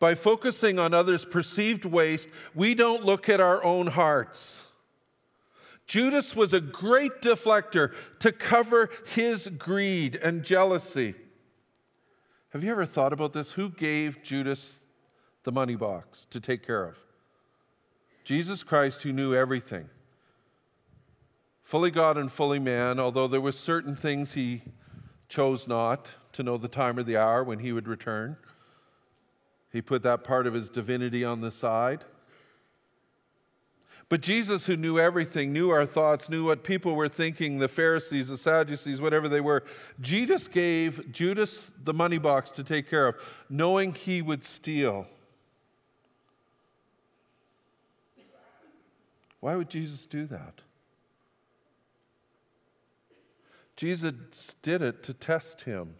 By 0.00 0.14
focusing 0.14 0.78
on 0.78 0.92
others' 0.92 1.24
perceived 1.24 1.84
waste, 1.84 2.28
we 2.54 2.74
don't 2.74 3.04
look 3.04 3.28
at 3.28 3.40
our 3.40 3.62
own 3.62 3.86
hearts. 3.86 4.64
Judas 5.86 6.34
was 6.34 6.54
a 6.54 6.60
great 6.60 7.20
deflector 7.20 7.92
to 8.20 8.32
cover 8.32 8.88
his 9.14 9.46
greed 9.46 10.16
and 10.16 10.42
jealousy. 10.42 11.14
Have 12.50 12.64
you 12.64 12.70
ever 12.70 12.86
thought 12.86 13.12
about 13.12 13.34
this? 13.34 13.52
Who 13.52 13.68
gave 13.68 14.22
Judas 14.22 14.84
the 15.44 15.52
money 15.52 15.76
box 15.76 16.24
to 16.30 16.40
take 16.40 16.66
care 16.66 16.84
of? 16.84 16.96
Jesus 18.24 18.62
Christ, 18.62 19.02
who 19.02 19.12
knew 19.12 19.34
everything. 19.34 19.88
Fully 21.72 21.90
God 21.90 22.18
and 22.18 22.30
fully 22.30 22.58
man, 22.58 23.00
although 23.00 23.26
there 23.26 23.40
were 23.40 23.50
certain 23.50 23.96
things 23.96 24.34
he 24.34 24.60
chose 25.30 25.66
not 25.66 26.06
to 26.32 26.42
know 26.42 26.58
the 26.58 26.68
time 26.68 26.98
or 26.98 27.02
the 27.02 27.16
hour 27.16 27.42
when 27.42 27.60
he 27.60 27.72
would 27.72 27.88
return. 27.88 28.36
He 29.72 29.80
put 29.80 30.02
that 30.02 30.22
part 30.22 30.46
of 30.46 30.52
his 30.52 30.68
divinity 30.68 31.24
on 31.24 31.40
the 31.40 31.50
side. 31.50 32.04
But 34.10 34.20
Jesus, 34.20 34.66
who 34.66 34.76
knew 34.76 34.98
everything, 34.98 35.50
knew 35.54 35.70
our 35.70 35.86
thoughts, 35.86 36.28
knew 36.28 36.44
what 36.44 36.62
people 36.62 36.94
were 36.94 37.08
thinking, 37.08 37.58
the 37.58 37.68
Pharisees, 37.68 38.28
the 38.28 38.36
Sadducees, 38.36 39.00
whatever 39.00 39.26
they 39.26 39.40
were, 39.40 39.64
Jesus 39.98 40.48
gave 40.48 41.10
Judas 41.10 41.70
the 41.82 41.94
money 41.94 42.18
box 42.18 42.50
to 42.50 42.62
take 42.62 42.86
care 42.86 43.08
of, 43.08 43.16
knowing 43.48 43.94
he 43.94 44.20
would 44.20 44.44
steal. 44.44 45.06
Why 49.40 49.56
would 49.56 49.70
Jesus 49.70 50.04
do 50.04 50.26
that? 50.26 50.60
Jesus 53.76 54.54
did 54.62 54.82
it 54.82 55.02
to 55.04 55.14
test 55.14 55.62
him 55.62 55.94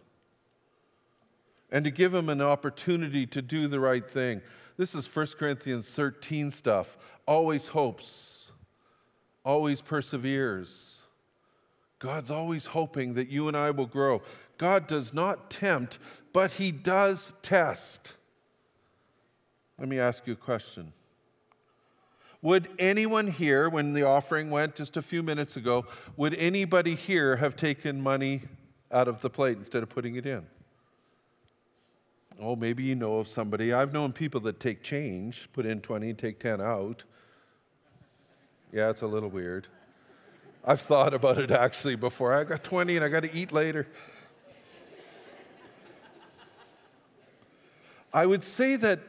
and 1.71 1.83
to 1.85 1.91
give 1.91 2.13
him 2.13 2.29
an 2.29 2.41
opportunity 2.41 3.25
to 3.27 3.41
do 3.41 3.67
the 3.67 3.79
right 3.79 4.09
thing. 4.09 4.41
This 4.77 4.95
is 4.95 5.13
1 5.13 5.27
Corinthians 5.37 5.89
13 5.89 6.51
stuff. 6.51 6.97
Always 7.27 7.67
hopes, 7.67 8.51
always 9.43 9.81
perseveres. 9.81 11.01
God's 11.99 12.31
always 12.31 12.65
hoping 12.65 13.13
that 13.13 13.29
you 13.29 13.47
and 13.47 13.55
I 13.55 13.71
will 13.71 13.85
grow. 13.85 14.21
God 14.57 14.87
does 14.87 15.13
not 15.13 15.49
tempt, 15.49 15.99
but 16.33 16.51
He 16.51 16.71
does 16.71 17.33
test. 17.41 18.13
Let 19.79 19.87
me 19.87 19.99
ask 19.99 20.27
you 20.27 20.33
a 20.33 20.37
question. 20.37 20.91
Would 22.43 22.67
anyone 22.77 23.27
here, 23.27 23.69
when 23.69 23.93
the 23.93 24.03
offering 24.03 24.49
went 24.51 24.75
just 24.75 24.97
a 24.97 25.01
few 25.01 25.23
minutes 25.23 25.55
ago, 25.55 25.85
would 26.17 26.33
anybody 26.35 26.93
here 26.93 27.37
have 27.37 27.55
taken 27.55 28.01
money 28.01 28.41
out 28.91 29.07
of 29.07 29.21
the 29.21 29.29
plate 29.29 29.57
instead 29.57 29.81
of 29.81 29.87
putting 29.87 30.17
it 30.17 30.25
in? 30.25 30.45
Oh, 32.41 32.57
maybe 32.57 32.83
you 32.83 32.95
know 32.95 33.19
of 33.19 33.29
somebody. 33.29 33.71
I've 33.71 33.93
known 33.93 34.11
people 34.11 34.41
that 34.41 34.59
take 34.59 34.83
change, 34.83 35.47
put 35.53 35.65
in 35.65 35.79
20, 35.79 36.13
take 36.15 36.37
10 36.41 36.59
out. 36.59 37.05
Yeah, 38.73 38.89
it's 38.89 39.03
a 39.03 39.07
little 39.07 39.29
weird. 39.29 39.67
I've 40.65 40.81
thought 40.81 41.13
about 41.13 41.37
it 41.37 41.49
actually 41.49 41.95
before. 41.95 42.33
I 42.33 42.43
got 42.43 42.61
20 42.61 42.97
and 42.97 43.05
I 43.05 43.07
got 43.07 43.21
to 43.21 43.33
eat 43.33 43.53
later. 43.53 43.87
I 48.13 48.25
would 48.25 48.43
say 48.43 48.75
that 48.75 48.99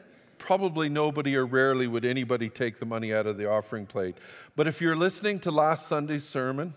probably 0.45 0.89
nobody 0.89 1.35
or 1.35 1.43
rarely 1.43 1.87
would 1.87 2.05
anybody 2.05 2.49
take 2.49 2.77
the 2.77 2.85
money 2.85 3.11
out 3.11 3.25
of 3.25 3.35
the 3.35 3.49
offering 3.49 3.87
plate. 3.87 4.15
But 4.55 4.67
if 4.67 4.79
you're 4.79 4.95
listening 4.95 5.39
to 5.39 5.49
last 5.49 5.87
Sunday's 5.87 6.23
sermon, 6.23 6.75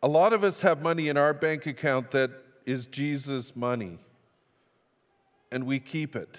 a 0.00 0.06
lot 0.06 0.32
of 0.32 0.44
us 0.44 0.60
have 0.60 0.80
money 0.80 1.08
in 1.08 1.16
our 1.16 1.34
bank 1.34 1.66
account 1.66 2.12
that 2.12 2.30
is 2.66 2.86
Jesus' 2.86 3.56
money, 3.56 3.98
and 5.50 5.66
we 5.66 5.80
keep 5.80 6.14
it. 6.14 6.38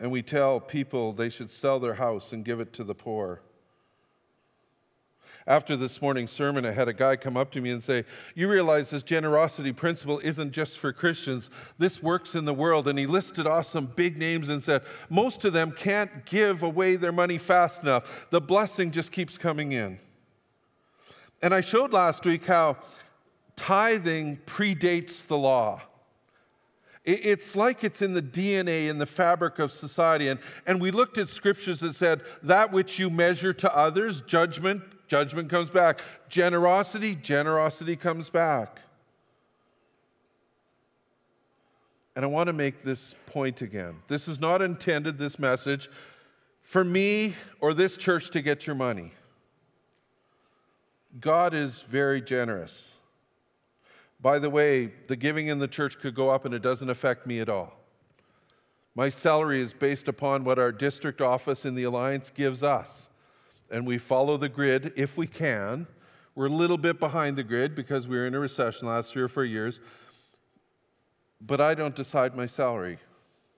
And 0.00 0.10
we 0.10 0.20
tell 0.20 0.58
people 0.58 1.12
they 1.12 1.28
should 1.28 1.48
sell 1.48 1.78
their 1.78 1.94
house 1.94 2.32
and 2.32 2.44
give 2.44 2.58
it 2.58 2.72
to 2.72 2.82
the 2.82 2.94
poor. 2.94 3.40
After 5.46 5.76
this 5.76 6.00
morning's 6.00 6.30
sermon, 6.30 6.64
I 6.64 6.70
had 6.70 6.88
a 6.88 6.92
guy 6.92 7.16
come 7.16 7.36
up 7.36 7.50
to 7.52 7.60
me 7.60 7.70
and 7.70 7.82
say, 7.82 8.04
You 8.34 8.50
realize 8.50 8.90
this 8.90 9.02
generosity 9.02 9.72
principle 9.72 10.18
isn't 10.20 10.52
just 10.52 10.78
for 10.78 10.92
Christians, 10.92 11.50
this 11.78 12.02
works 12.02 12.34
in 12.34 12.44
the 12.44 12.54
world. 12.54 12.88
And 12.88 12.98
he 12.98 13.06
listed 13.06 13.46
off 13.46 13.66
some 13.66 13.86
big 13.86 14.16
names 14.16 14.48
and 14.48 14.62
said, 14.62 14.82
Most 15.10 15.44
of 15.44 15.52
them 15.52 15.70
can't 15.70 16.24
give 16.24 16.62
away 16.62 16.96
their 16.96 17.12
money 17.12 17.38
fast 17.38 17.82
enough. 17.82 18.26
The 18.30 18.40
blessing 18.40 18.90
just 18.90 19.12
keeps 19.12 19.36
coming 19.36 19.72
in. 19.72 19.98
And 21.42 21.52
I 21.52 21.60
showed 21.60 21.92
last 21.92 22.24
week 22.24 22.46
how 22.46 22.78
tithing 23.54 24.38
predates 24.46 25.26
the 25.26 25.36
law. 25.36 25.82
It's 27.04 27.54
like 27.54 27.84
it's 27.84 28.00
in 28.00 28.14
the 28.14 28.22
DNA, 28.22 28.88
in 28.88 28.96
the 28.96 29.04
fabric 29.04 29.58
of 29.58 29.72
society. 29.72 30.28
And, 30.28 30.40
and 30.66 30.80
we 30.80 30.90
looked 30.90 31.18
at 31.18 31.28
scriptures 31.28 31.80
that 31.80 31.94
said, 31.94 32.22
That 32.42 32.72
which 32.72 32.98
you 32.98 33.10
measure 33.10 33.52
to 33.52 33.76
others, 33.76 34.22
judgment, 34.22 34.82
judgment 35.06 35.50
comes 35.50 35.70
back. 35.70 36.00
Generosity, 36.28 37.14
generosity 37.16 37.96
comes 37.96 38.30
back. 38.30 38.80
And 42.16 42.24
I 42.24 42.28
want 42.28 42.46
to 42.46 42.52
make 42.52 42.82
this 42.82 43.14
point 43.26 43.60
again. 43.62 43.96
This 44.06 44.28
is 44.28 44.40
not 44.40 44.62
intended, 44.62 45.18
this 45.18 45.38
message, 45.38 45.90
for 46.62 46.84
me 46.84 47.34
or 47.60 47.74
this 47.74 47.96
church 47.96 48.30
to 48.30 48.42
get 48.42 48.66
your 48.66 48.76
money. 48.76 49.12
God 51.20 51.54
is 51.54 51.82
very 51.82 52.20
generous. 52.20 52.98
By 54.20 54.38
the 54.38 54.50
way, 54.50 54.92
the 55.06 55.16
giving 55.16 55.48
in 55.48 55.58
the 55.58 55.68
church 55.68 55.98
could 55.98 56.14
go 56.14 56.30
up 56.30 56.44
and 56.44 56.54
it 56.54 56.62
doesn't 56.62 56.88
affect 56.88 57.26
me 57.26 57.40
at 57.40 57.48
all. 57.48 57.74
My 58.94 59.08
salary 59.08 59.60
is 59.60 59.72
based 59.72 60.06
upon 60.06 60.44
what 60.44 60.58
our 60.58 60.70
district 60.70 61.20
office 61.20 61.64
in 61.64 61.74
the 61.74 61.82
Alliance 61.82 62.30
gives 62.30 62.62
us 62.62 63.08
and 63.74 63.84
we 63.84 63.98
follow 63.98 64.36
the 64.36 64.48
grid 64.48 64.92
if 64.94 65.18
we 65.18 65.26
can. 65.26 65.88
We're 66.36 66.46
a 66.46 66.48
little 66.50 66.78
bit 66.78 67.00
behind 67.00 67.36
the 67.36 67.42
grid 67.42 67.74
because 67.74 68.06
we 68.06 68.16
were 68.16 68.24
in 68.24 68.32
a 68.32 68.38
recession 68.38 68.86
last 68.86 69.12
three 69.12 69.22
or 69.22 69.28
four 69.28 69.44
years. 69.44 69.80
But 71.40 71.60
I 71.60 71.74
don't 71.74 71.96
decide 71.96 72.36
my 72.36 72.46
salary, 72.46 72.98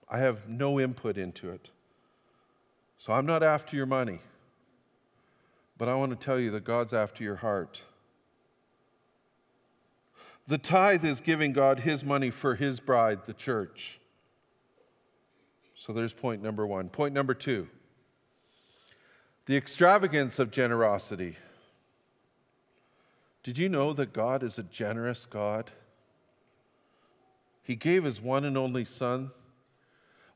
I 0.08 0.18
have 0.18 0.48
no 0.48 0.80
input 0.80 1.18
into 1.18 1.50
it. 1.50 1.68
So 2.96 3.12
I'm 3.12 3.26
not 3.26 3.42
after 3.42 3.76
your 3.76 3.84
money. 3.84 4.20
But 5.76 5.90
I 5.90 5.94
want 5.96 6.18
to 6.18 6.24
tell 6.24 6.40
you 6.40 6.50
that 6.52 6.64
God's 6.64 6.94
after 6.94 7.22
your 7.22 7.36
heart. 7.36 7.82
The 10.48 10.56
tithe 10.56 11.04
is 11.04 11.20
giving 11.20 11.52
God 11.52 11.80
his 11.80 12.02
money 12.02 12.30
for 12.30 12.54
his 12.54 12.80
bride, 12.80 13.26
the 13.26 13.34
church. 13.34 14.00
So 15.74 15.92
there's 15.92 16.14
point 16.14 16.42
number 16.42 16.66
one. 16.66 16.88
Point 16.88 17.12
number 17.12 17.34
two 17.34 17.68
the 19.46 19.56
extravagance 19.56 20.38
of 20.38 20.50
generosity. 20.50 21.36
Did 23.42 23.58
you 23.58 23.68
know 23.68 23.92
that 23.92 24.12
God 24.12 24.42
is 24.42 24.58
a 24.58 24.64
generous 24.64 25.24
God? 25.24 25.70
He 27.62 27.76
gave 27.76 28.04
his 28.04 28.20
one 28.20 28.44
and 28.44 28.58
only 28.58 28.84
Son. 28.84 29.30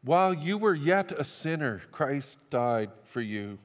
While 0.02 0.32
you 0.32 0.56
were 0.56 0.74
yet 0.74 1.12
a 1.12 1.24
sinner, 1.24 1.82
Christ 1.92 2.50
died 2.50 2.90
for 3.04 3.20
you. 3.20 3.58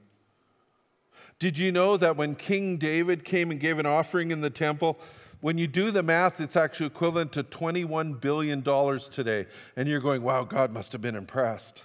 Did 1.38 1.58
you 1.58 1.72
know 1.72 1.96
that 1.98 2.18
when 2.18 2.36
King 2.36 2.78
David 2.78 3.24
came 3.24 3.52
and 3.52 3.60
gave 3.60 3.78
an 3.78 3.86
offering 3.86 4.32
in 4.32 4.42
the 4.42 4.50
temple, 4.50 5.00
when 5.42 5.58
you 5.58 5.68
do 5.68 5.92
the 5.92 6.02
math, 6.02 6.42
it's 6.42 6.56
actually 6.56 6.88
equivalent 6.88 7.34
to 7.34 7.44
$21 7.44 8.20
billion 8.20 8.64
today. 8.64 9.46
And 9.76 9.88
you're 9.88 10.00
going, 10.00 10.24
wow, 10.24 10.44
God 10.44 10.72
must 10.72 10.92
have 10.94 11.02
been 11.02 11.16
impressed. 11.16 11.84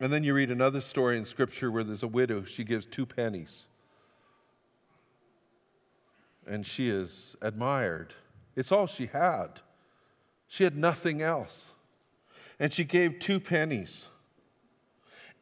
And 0.00 0.10
then 0.10 0.24
you 0.24 0.32
read 0.32 0.50
another 0.50 0.80
story 0.80 1.18
in 1.18 1.26
Scripture 1.26 1.70
where 1.70 1.84
there's 1.84 2.02
a 2.02 2.08
widow, 2.08 2.42
she 2.44 2.64
gives 2.64 2.86
two 2.86 3.04
pennies. 3.04 3.66
And 6.46 6.64
she 6.64 6.88
is 6.88 7.36
admired. 7.42 8.14
It's 8.56 8.72
all 8.72 8.86
she 8.86 9.06
had. 9.06 9.60
She 10.48 10.64
had 10.64 10.76
nothing 10.76 11.20
else. 11.20 11.72
And 12.58 12.72
she 12.72 12.82
gave 12.82 13.18
two 13.18 13.38
pennies. 13.38 14.08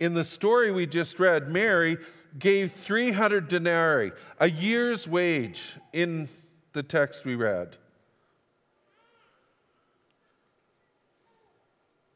In 0.01 0.15
the 0.15 0.25
story 0.25 0.73
we 0.73 0.87
just 0.87 1.21
read, 1.21 1.49
Mary 1.49 1.97
gave 2.39 2.73
300 2.73 3.49
denarii, 3.49 4.13
a 4.39 4.51
year's 4.51 5.09
wage 5.09 5.77
in 5.93 6.29
the 6.73 6.83
text 6.83 7.25
we 7.25 7.37
read. 7.37 7.77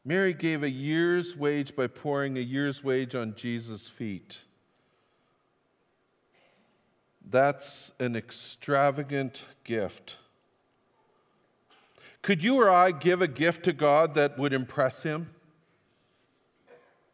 Mary 0.05 0.33
gave 0.33 0.63
a 0.63 0.71
year's 0.71 1.37
wage 1.37 1.77
by 1.77 1.87
pouring 1.87 2.37
a 2.37 2.41
year's 2.41 2.83
wage 2.83 3.15
on 3.15 3.35
Jesus' 3.37 3.87
feet. 3.87 4.39
That's 7.31 7.93
an 8.01 8.17
extravagant 8.17 9.45
gift. 9.65 10.17
Could 12.21 12.43
you 12.43 12.57
or 12.57 12.69
I 12.69 12.91
give 12.91 13.23
a 13.23 13.29
gift 13.29 13.65
to 13.65 13.73
God 13.73 14.15
that 14.15 14.39
would 14.39 14.53
impress 14.53 15.03
Him? 15.03 15.31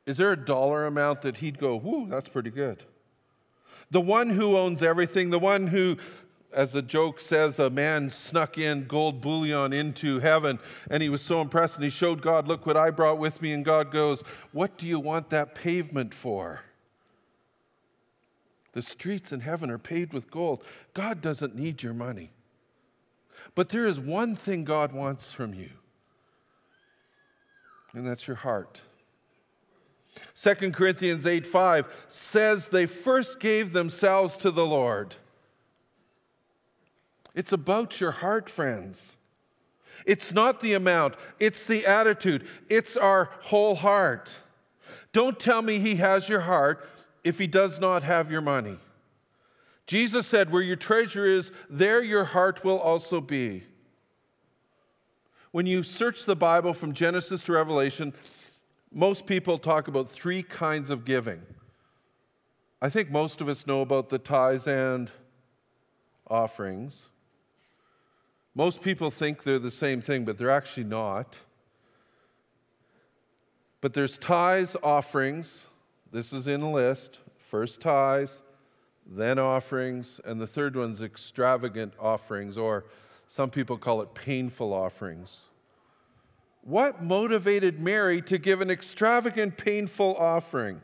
Is 0.07 0.17
there 0.17 0.33
a 0.33 0.37
dollar 0.37 0.87
amount 0.87 1.23
that 1.23 1.39
He'd 1.39 1.59
go, 1.59 1.77
whoo, 1.77 2.07
that's 2.09 2.29
pretty 2.29 2.51
good? 2.51 2.83
The 3.91 4.01
one 4.01 4.31
who 4.31 4.57
owns 4.57 4.83
everything, 4.83 5.31
the 5.31 5.39
one 5.39 5.67
who 5.67 5.97
as 6.53 6.73
the 6.73 6.83
joke 6.83 7.21
says, 7.21 7.59
a 7.59 7.69
man 7.69 8.09
snuck 8.11 8.57
in 8.57 8.87
gold 8.87 9.21
bullion 9.21 9.73
into 9.73 10.19
heaven 10.19 10.59
and 10.91 11.03
he 11.03 11.09
was 11.09 11.23
so 11.23 11.41
impressed 11.41 11.77
and 11.77 11.85
he 11.85 11.91
showed 11.91 12.23
God, 12.23 12.49
Look 12.49 12.67
what 12.67 12.77
I 12.77 12.91
brought 12.91 13.19
with 13.19 13.43
me. 13.43 13.53
And 13.53 13.65
God 13.65 13.91
goes, 13.91 14.23
What 14.53 14.79
do 14.79 14.87
you 14.87 14.99
want 14.99 15.31
that 15.31 15.55
pavement 15.55 16.15
for? 16.15 16.63
The 18.73 18.83
streets 18.83 19.33
in 19.33 19.41
heaven 19.41 19.71
are 19.71 19.79
paved 19.79 20.13
with 20.13 20.31
gold. 20.31 20.63
God 20.95 21.21
doesn't 21.21 21.55
need 21.55 21.83
your 21.83 21.95
money. 21.95 22.31
But 23.55 23.71
there 23.71 23.87
is 23.87 23.99
one 23.99 24.37
thing 24.37 24.65
God 24.65 24.93
wants 24.93 25.33
from 25.33 25.55
you, 25.55 25.71
and 27.93 28.07
that's 28.07 28.27
your 28.27 28.37
heart. 28.37 28.83
2 30.37 30.73
Corinthians 30.73 31.27
8 31.27 31.47
5 31.47 32.07
says 32.09 32.69
they 32.69 32.87
first 32.87 33.41
gave 33.41 33.73
themselves 33.73 34.37
to 34.39 34.51
the 34.51 34.67
Lord. 34.67 35.17
It's 37.35 37.53
about 37.53 38.01
your 38.01 38.11
heart, 38.11 38.51
friends. 38.51 39.17
It's 40.07 40.33
not 40.33 40.61
the 40.61 40.75
amount, 40.75 41.15
it's 41.39 41.67
the 41.67 41.85
attitude, 41.87 42.47
it's 42.69 42.97
our 42.97 43.31
whole 43.43 43.75
heart. 43.75 44.37
Don't 45.13 45.39
tell 45.39 45.63
me 45.63 45.79
he 45.79 45.97
has 45.97 46.29
your 46.29 46.41
heart 46.41 46.89
if 47.25 47.39
he 47.39 47.47
does 47.47 47.79
not 47.79 48.03
have 48.03 48.31
your 48.31 48.41
money. 48.41 48.79
Jesus 49.87 50.27
said, 50.27 50.53
Where 50.53 50.63
your 50.63 50.77
treasure 50.77 51.27
is, 51.27 51.51
there 51.69 52.03
your 52.03 52.25
heart 52.25 52.65
will 52.65 52.79
also 52.79 53.21
be. 53.21 53.65
When 55.51 55.67
you 55.67 55.83
search 55.83 56.25
the 56.25 56.37
Bible 56.37 56.75
from 56.75 56.93
Genesis 56.93 57.43
to 57.45 57.53
Revelation, 57.53 58.13
most 58.93 59.27
people 59.27 59.59
talk 59.59 59.89
about 59.89 60.09
three 60.09 60.43
kinds 60.43 60.91
of 60.91 61.05
giving. 61.05 61.43
I 62.81 62.91
think 62.91 63.11
most 63.11 63.41
of 63.41 63.49
us 63.49 63.67
know 63.67 63.81
about 63.81 64.09
the 64.09 64.19
tithes 64.19 64.67
and 64.67 65.11
offerings. 66.29 67.09
Most 68.55 68.83
people 68.83 69.11
think 69.11 69.43
they're 69.43 69.59
the 69.59 69.71
same 69.71 70.01
thing, 70.01 70.25
but 70.25 70.39
they're 70.39 70.51
actually 70.51 70.85
not. 70.85 71.39
But 73.81 73.95
there's 73.95 74.19
tithes, 74.19 74.77
offerings. 74.83 75.69
This 76.11 76.33
is 76.33 76.49
in 76.49 76.63
a 76.63 76.71
list. 76.71 77.21
First 77.39 77.81
tithes, 77.81 78.43
then 79.07 79.39
offerings, 79.39 80.21
and 80.25 80.41
the 80.41 80.47
third 80.47 80.77
one's 80.77 81.01
extravagant 81.01 81.95
offerings, 81.99 82.59
or 82.59 82.85
some 83.27 83.51
people 83.51 83.79
call 83.79 84.03
it 84.03 84.13
painful 84.15 84.73
offerings. 84.73 85.49
What 86.63 87.03
motivated 87.03 87.81
Mary 87.81 88.21
to 88.23 88.37
give 88.37 88.61
an 88.61 88.71
extravagant, 88.71 89.57
painful 89.57 90.17
offering? 90.17 90.83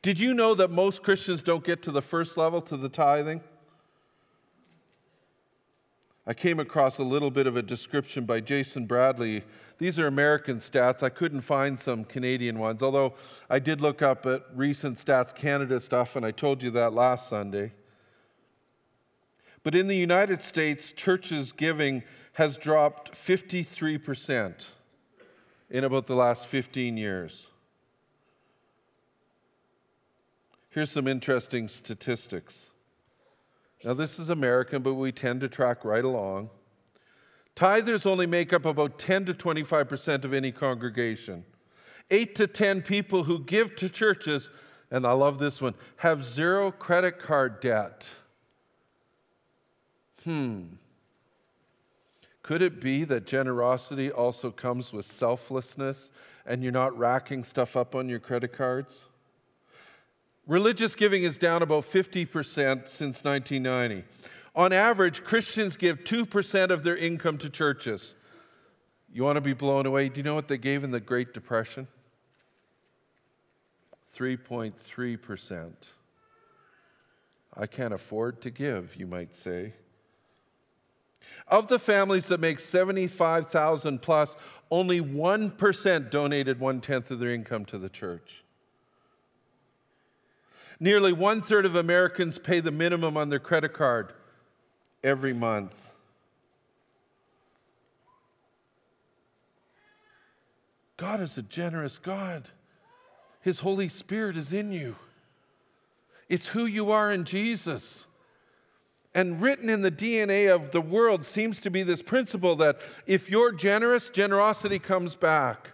Did 0.00 0.18
you 0.18 0.32
know 0.32 0.54
that 0.54 0.70
most 0.70 1.02
Christians 1.02 1.42
don't 1.42 1.64
get 1.64 1.82
to 1.82 1.90
the 1.90 2.00
first 2.00 2.36
level, 2.36 2.62
to 2.62 2.76
the 2.76 2.88
tithing? 2.88 3.42
I 6.26 6.34
came 6.34 6.58
across 6.58 6.98
a 6.98 7.04
little 7.04 7.30
bit 7.30 7.46
of 7.46 7.56
a 7.56 7.62
description 7.62 8.24
by 8.24 8.40
Jason 8.40 8.86
Bradley. 8.86 9.44
These 9.78 9.98
are 10.00 10.08
American 10.08 10.56
stats. 10.58 11.02
I 11.02 11.08
couldn't 11.08 11.42
find 11.42 11.78
some 11.78 12.04
Canadian 12.04 12.58
ones, 12.58 12.82
although 12.82 13.14
I 13.48 13.60
did 13.60 13.80
look 13.80 14.02
up 14.02 14.26
at 14.26 14.42
recent 14.52 14.98
Stats 14.98 15.32
Canada 15.32 15.78
stuff, 15.78 16.16
and 16.16 16.26
I 16.26 16.32
told 16.32 16.64
you 16.64 16.70
that 16.72 16.92
last 16.92 17.28
Sunday. 17.28 17.72
But 19.62 19.76
in 19.76 19.86
the 19.86 19.96
United 19.96 20.42
States, 20.42 20.90
churches' 20.90 21.52
giving 21.52 22.02
has 22.32 22.56
dropped 22.56 23.12
53% 23.12 24.68
in 25.70 25.84
about 25.84 26.06
the 26.08 26.16
last 26.16 26.46
15 26.46 26.96
years. 26.96 27.50
Here's 30.70 30.90
some 30.90 31.06
interesting 31.06 31.68
statistics. 31.68 32.70
Now, 33.84 33.94
this 33.94 34.18
is 34.18 34.30
American, 34.30 34.82
but 34.82 34.94
we 34.94 35.12
tend 35.12 35.40
to 35.42 35.48
track 35.48 35.84
right 35.84 36.04
along. 36.04 36.50
Tithers 37.54 38.06
only 38.06 38.26
make 38.26 38.52
up 38.52 38.66
about 38.66 38.98
10 38.98 39.26
to 39.26 39.34
25% 39.34 40.24
of 40.24 40.34
any 40.34 40.52
congregation. 40.52 41.44
Eight 42.10 42.34
to 42.36 42.46
10 42.46 42.82
people 42.82 43.24
who 43.24 43.38
give 43.38 43.74
to 43.76 43.88
churches, 43.88 44.50
and 44.90 45.06
I 45.06 45.12
love 45.12 45.38
this 45.38 45.60
one, 45.60 45.74
have 45.96 46.24
zero 46.24 46.70
credit 46.70 47.18
card 47.18 47.60
debt. 47.60 48.08
Hmm. 50.24 50.64
Could 52.42 52.62
it 52.62 52.80
be 52.80 53.02
that 53.04 53.26
generosity 53.26 54.12
also 54.12 54.52
comes 54.52 54.92
with 54.92 55.04
selflessness 55.04 56.12
and 56.44 56.62
you're 56.62 56.70
not 56.70 56.96
racking 56.96 57.42
stuff 57.42 57.76
up 57.76 57.96
on 57.96 58.08
your 58.08 58.20
credit 58.20 58.52
cards? 58.52 59.05
Religious 60.46 60.94
giving 60.94 61.24
is 61.24 61.38
down 61.38 61.62
about 61.62 61.84
50% 61.84 62.88
since 62.88 63.24
1990. 63.24 64.04
On 64.54 64.72
average, 64.72 65.24
Christians 65.24 65.76
give 65.76 66.04
2% 66.04 66.70
of 66.70 66.82
their 66.82 66.96
income 66.96 67.36
to 67.38 67.50
churches. 67.50 68.14
You 69.12 69.24
want 69.24 69.36
to 69.36 69.40
be 69.40 69.54
blown 69.54 69.86
away? 69.86 70.08
Do 70.08 70.18
you 70.20 70.24
know 70.24 70.34
what 70.34 70.48
they 70.48 70.58
gave 70.58 70.84
in 70.84 70.92
the 70.92 71.00
Great 71.00 71.34
Depression? 71.34 71.88
3.3%. 74.16 75.72
I 77.54 77.66
can't 77.66 77.92
afford 77.94 78.40
to 78.42 78.50
give, 78.50 78.96
you 78.96 79.06
might 79.06 79.34
say. 79.34 79.72
Of 81.48 81.68
the 81.68 81.78
families 81.78 82.26
that 82.26 82.40
make 82.40 82.60
75,000 82.60 84.00
plus, 84.00 84.36
only 84.70 85.00
1% 85.00 86.10
donated 86.10 86.60
one 86.60 86.80
tenth 86.80 87.10
of 87.10 87.18
their 87.18 87.30
income 87.30 87.64
to 87.66 87.78
the 87.78 87.88
church. 87.88 88.44
Nearly 90.78 91.12
one 91.12 91.40
third 91.40 91.64
of 91.64 91.74
Americans 91.74 92.38
pay 92.38 92.60
the 92.60 92.70
minimum 92.70 93.16
on 93.16 93.30
their 93.30 93.38
credit 93.38 93.72
card 93.72 94.12
every 95.02 95.32
month. 95.32 95.92
God 100.96 101.20
is 101.20 101.36
a 101.38 101.42
generous 101.42 101.98
God. 101.98 102.48
His 103.40 103.60
Holy 103.60 103.88
Spirit 103.88 104.36
is 104.36 104.52
in 104.52 104.72
you. 104.72 104.96
It's 106.28 106.48
who 106.48 106.66
you 106.66 106.90
are 106.90 107.12
in 107.12 107.24
Jesus. 107.24 108.06
And 109.14 109.40
written 109.40 109.70
in 109.70 109.82
the 109.82 109.90
DNA 109.90 110.52
of 110.52 110.72
the 110.72 110.80
world 110.80 111.24
seems 111.24 111.60
to 111.60 111.70
be 111.70 111.82
this 111.82 112.02
principle 112.02 112.56
that 112.56 112.80
if 113.06 113.30
you're 113.30 113.52
generous, 113.52 114.10
generosity 114.10 114.78
comes 114.78 115.14
back. 115.14 115.70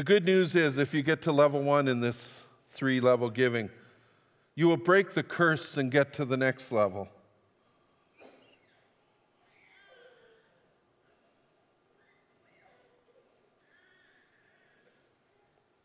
The 0.00 0.04
good 0.04 0.24
news 0.24 0.56
is, 0.56 0.78
if 0.78 0.94
you 0.94 1.02
get 1.02 1.20
to 1.24 1.30
level 1.30 1.60
one 1.60 1.86
in 1.86 2.00
this 2.00 2.46
three 2.70 3.00
level 3.00 3.28
giving, 3.28 3.68
you 4.54 4.66
will 4.66 4.78
break 4.78 5.10
the 5.10 5.22
curse 5.22 5.76
and 5.76 5.90
get 5.90 6.14
to 6.14 6.24
the 6.24 6.38
next 6.38 6.72
level. 6.72 7.06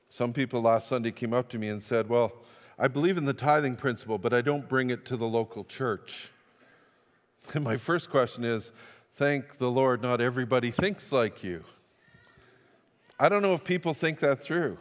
Some 0.09 0.31
people 0.31 0.61
last 0.61 0.87
Sunday 0.87 1.11
came 1.11 1.33
up 1.33 1.49
to 1.49 1.57
me 1.57 1.67
and 1.67 1.83
said, 1.83 2.07
Well, 2.07 2.31
I 2.79 2.87
believe 2.87 3.17
in 3.17 3.25
the 3.25 3.33
tithing 3.33 3.75
principle, 3.75 4.17
but 4.17 4.33
I 4.33 4.39
don't 4.39 4.69
bring 4.69 4.91
it 4.91 5.03
to 5.07 5.17
the 5.17 5.27
local 5.27 5.65
church. 5.65 6.29
And 7.53 7.65
my 7.65 7.75
first 7.75 8.09
question 8.09 8.45
is 8.45 8.71
thank 9.15 9.57
the 9.57 9.69
Lord, 9.69 10.01
not 10.01 10.21
everybody 10.21 10.71
thinks 10.71 11.11
like 11.11 11.43
you. 11.43 11.65
I 13.19 13.29
don't 13.29 13.41
know 13.41 13.53
if 13.53 13.63
people 13.63 13.93
think 13.93 14.19
that 14.19 14.41
through. 14.41 14.77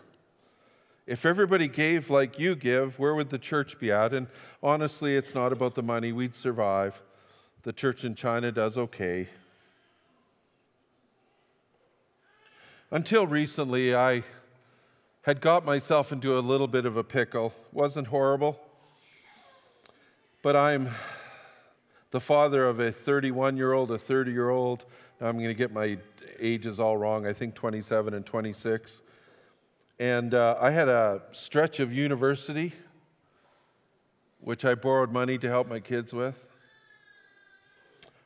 If 1.06 1.26
everybody 1.26 1.68
gave 1.68 2.10
like 2.10 2.38
you 2.38 2.56
give, 2.56 2.98
where 2.98 3.14
would 3.14 3.30
the 3.30 3.38
church 3.38 3.78
be 3.78 3.92
at? 3.92 4.14
And 4.14 4.26
honestly, 4.62 5.16
it's 5.16 5.34
not 5.34 5.52
about 5.52 5.74
the 5.74 5.82
money. 5.82 6.12
We'd 6.12 6.34
survive. 6.34 7.00
The 7.62 7.72
church 7.72 8.04
in 8.04 8.14
China 8.14 8.50
does 8.50 8.78
okay. 8.78 9.28
Until 12.90 13.26
recently, 13.26 13.94
I 13.94 14.22
had 15.22 15.40
got 15.40 15.64
myself 15.64 16.12
into 16.12 16.38
a 16.38 16.40
little 16.40 16.68
bit 16.68 16.86
of 16.86 16.96
a 16.96 17.04
pickle. 17.04 17.52
Wasn't 17.72 18.06
horrible. 18.08 18.58
But 20.42 20.56
I'm 20.56 20.88
the 22.14 22.20
father 22.20 22.64
of 22.64 22.78
a 22.78 22.92
31 22.92 23.56
year 23.56 23.72
old, 23.72 23.90
a 23.90 23.98
30 23.98 24.30
year 24.30 24.50
old. 24.50 24.86
I'm 25.20 25.32
going 25.32 25.48
to 25.48 25.54
get 25.54 25.72
my 25.72 25.98
ages 26.38 26.78
all 26.78 26.96
wrong, 26.96 27.26
I 27.26 27.32
think 27.32 27.56
27 27.56 28.14
and 28.14 28.24
26. 28.24 29.02
And 29.98 30.32
uh, 30.32 30.56
I 30.60 30.70
had 30.70 30.88
a 30.88 31.22
stretch 31.32 31.80
of 31.80 31.92
university, 31.92 32.72
which 34.38 34.64
I 34.64 34.76
borrowed 34.76 35.10
money 35.10 35.38
to 35.38 35.48
help 35.48 35.68
my 35.68 35.80
kids 35.80 36.12
with. 36.12 36.40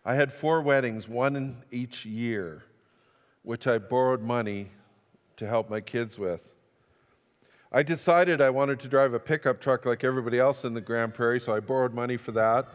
I 0.04 0.16
had 0.16 0.34
four 0.34 0.60
weddings, 0.60 1.08
one 1.08 1.56
each 1.70 2.04
year, 2.04 2.64
which 3.42 3.66
I 3.66 3.78
borrowed 3.78 4.20
money 4.20 4.68
to 5.36 5.46
help 5.46 5.70
my 5.70 5.80
kids 5.80 6.18
with. 6.18 6.52
I 7.72 7.82
decided 7.82 8.42
I 8.42 8.50
wanted 8.50 8.80
to 8.80 8.88
drive 8.88 9.14
a 9.14 9.18
pickup 9.18 9.62
truck 9.62 9.86
like 9.86 10.04
everybody 10.04 10.38
else 10.38 10.64
in 10.64 10.74
the 10.74 10.82
Grande 10.82 11.14
Prairie, 11.14 11.40
so 11.40 11.54
I 11.54 11.60
borrowed 11.60 11.94
money 11.94 12.18
for 12.18 12.32
that. 12.32 12.68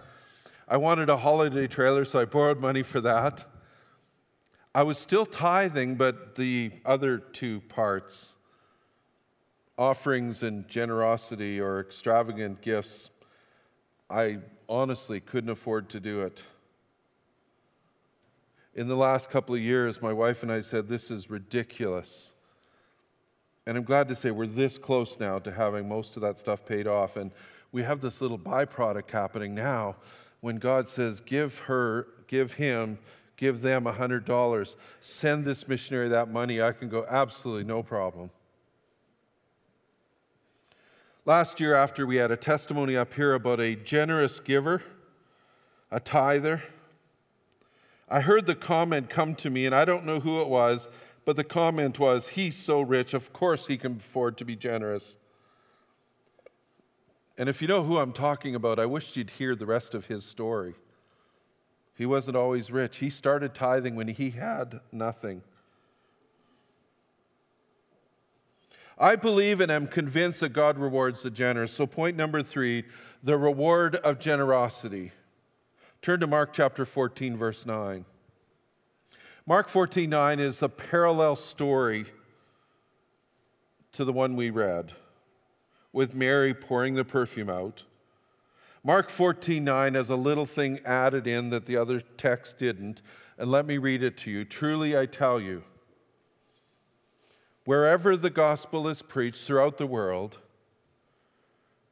I 0.73 0.77
wanted 0.77 1.07
a 1.07 1.17
holiday 1.17 1.67
trailer, 1.67 2.03
so 2.03 2.17
I 2.17 2.25
borrowed 2.25 2.59
money 2.59 2.81
for 2.81 2.99
that. 3.01 3.45
I 4.73 4.81
was 4.81 4.97
still 4.97 5.27
tithing, 5.27 5.97
but 5.97 6.33
the 6.33 6.71
other 6.83 7.19
two 7.19 7.62
parts, 7.69 8.33
offerings 9.77 10.41
and 10.41 10.67
generosity 10.67 11.62
or 11.62 11.79
extravagant 11.79 12.62
gifts, 12.62 13.12
I 14.09 14.39
honestly 14.67 15.19
couldn't 15.19 15.51
afford 15.51 15.89
to 15.89 15.99
do 15.99 16.23
it. 16.23 16.41
In 18.73 18.88
the 18.88 18.97
last 18.97 19.29
couple 19.29 19.53
of 19.53 19.62
years, 19.62 20.01
my 20.01 20.12
wife 20.12 20.41
and 20.41 20.51
I 20.51 20.62
said, 20.62 20.88
This 20.88 21.12
is 21.12 21.29
ridiculous. 21.29 22.33
And 23.67 23.77
I'm 23.77 23.83
glad 23.83 24.07
to 24.07 24.15
say 24.15 24.31
we're 24.31 24.47
this 24.47 24.79
close 24.79 25.19
now 25.19 25.38
to 25.38 25.51
having 25.51 25.88
most 25.88 26.15
of 26.15 26.23
that 26.23 26.39
stuff 26.39 26.65
paid 26.65 26.88
off. 26.88 27.15
And 27.15 27.29
we 27.71 27.83
have 27.83 28.01
this 28.01 28.21
little 28.21 28.39
byproduct 28.39 29.12
happening 29.12 29.53
now 29.53 29.97
when 30.43 30.58
God 30.58 30.89
says, 30.89 31.21
Give 31.21 31.58
her, 31.60 32.06
give 32.27 32.53
him 32.53 32.97
give 33.38 33.62
them 33.62 33.86
$100, 33.86 34.75
send 35.01 35.43
this 35.43 35.67
missionary 35.67 36.10
that 36.10 36.29
money, 36.29 36.62
I 36.62 36.71
can 36.71 36.88
go, 36.88 37.06
absolutely 37.10 37.63
no 37.63 37.82
problem. 37.84 38.29
Last 41.25 41.60
year, 41.60 41.75
after 41.75 42.06
we 42.06 42.17
had 42.17 42.32
a 42.32 42.38
testimony 42.38 42.95
up 42.95 43.13
here 43.13 43.34
about 43.34 43.60
a 43.60 43.75
generous 43.75 44.39
giver, 44.39 44.84
a 45.91 45.99
tither, 45.99 46.62
I 48.08 48.21
heard 48.21 48.45
the 48.45 48.56
comment 48.56 49.10
come 49.10 49.36
to 49.36 49.49
me, 49.49 49.65
and 49.65 49.73
I 49.73 49.86
don't 49.86 50.06
know 50.06 50.19
who 50.19 50.41
it 50.41 50.47
was, 50.47 50.88
but 51.25 51.36
the 51.36 51.43
comment 51.43 51.99
was, 51.99 52.29
He's 52.29 52.56
so 52.56 52.82
rich, 52.82 53.13
of 53.13 53.34
course 53.34 53.67
he 53.67 53.77
can 53.77 53.97
afford 53.97 54.38
to 54.38 54.45
be 54.45 54.56
generous. 54.56 55.17
And 57.37 57.49
if 57.49 57.61
you 57.61 57.67
know 57.67 57.83
who 57.83 57.97
I'm 57.97 58.13
talking 58.13 58.55
about, 58.55 58.79
I 58.79 58.85
wish 58.85 59.15
you'd 59.15 59.31
hear 59.31 59.55
the 59.55 59.65
rest 59.65 59.93
of 59.93 60.05
his 60.05 60.23
story. 60.25 60.75
He 61.95 62.05
wasn't 62.05 62.37
always 62.37 62.71
rich. 62.71 62.97
He 62.97 63.09
started 63.09 63.53
tithing 63.53 63.95
when 63.95 64.07
he 64.07 64.31
had 64.31 64.81
nothing. 64.91 65.41
I 68.97 69.15
believe 69.15 69.59
and 69.59 69.71
am 69.71 69.87
convinced 69.87 70.41
that 70.41 70.49
God 70.49 70.77
rewards 70.77 71.23
the 71.23 71.31
generous. 71.31 71.73
So, 71.73 71.87
point 71.87 72.15
number 72.15 72.43
three 72.43 72.85
the 73.23 73.37
reward 73.37 73.95
of 73.95 74.19
generosity. 74.19 75.11
Turn 76.01 76.19
to 76.19 76.27
Mark 76.27 76.51
chapter 76.53 76.85
14, 76.85 77.37
verse 77.37 77.65
9. 77.65 78.05
Mark 79.45 79.69
14, 79.69 80.09
9 80.09 80.39
is 80.39 80.61
a 80.61 80.69
parallel 80.69 81.35
story 81.35 82.05
to 83.93 84.03
the 84.03 84.13
one 84.13 84.35
we 84.35 84.49
read, 84.49 84.91
with 85.93 86.13
Mary 86.13 86.53
pouring 86.53 86.95
the 86.95 87.06
perfume 87.06 87.49
out. 87.49 87.84
Mark 88.84 89.10
14 89.10 89.63
9 89.63 89.93
has 89.93 90.10
a 90.10 90.15
little 90.17 90.45
thing 90.45 90.79
added 90.84 91.25
in 91.25 91.51
that 91.51 91.65
the 91.65 91.77
other 91.77 92.01
text 92.01 92.58
didn't. 92.58 93.01
And 93.38 93.49
let 93.49 93.65
me 93.65 93.77
read 93.77 94.03
it 94.03 94.17
to 94.17 94.32
you. 94.32 94.43
Truly, 94.43 94.97
I 94.97 95.06
tell 95.06 95.39
you, 95.39 95.63
wherever 97.63 98.17
the 98.17 98.29
gospel 98.29 98.88
is 98.88 99.01
preached 99.01 99.45
throughout 99.45 99.77
the 99.77 99.88
world, 99.88 100.39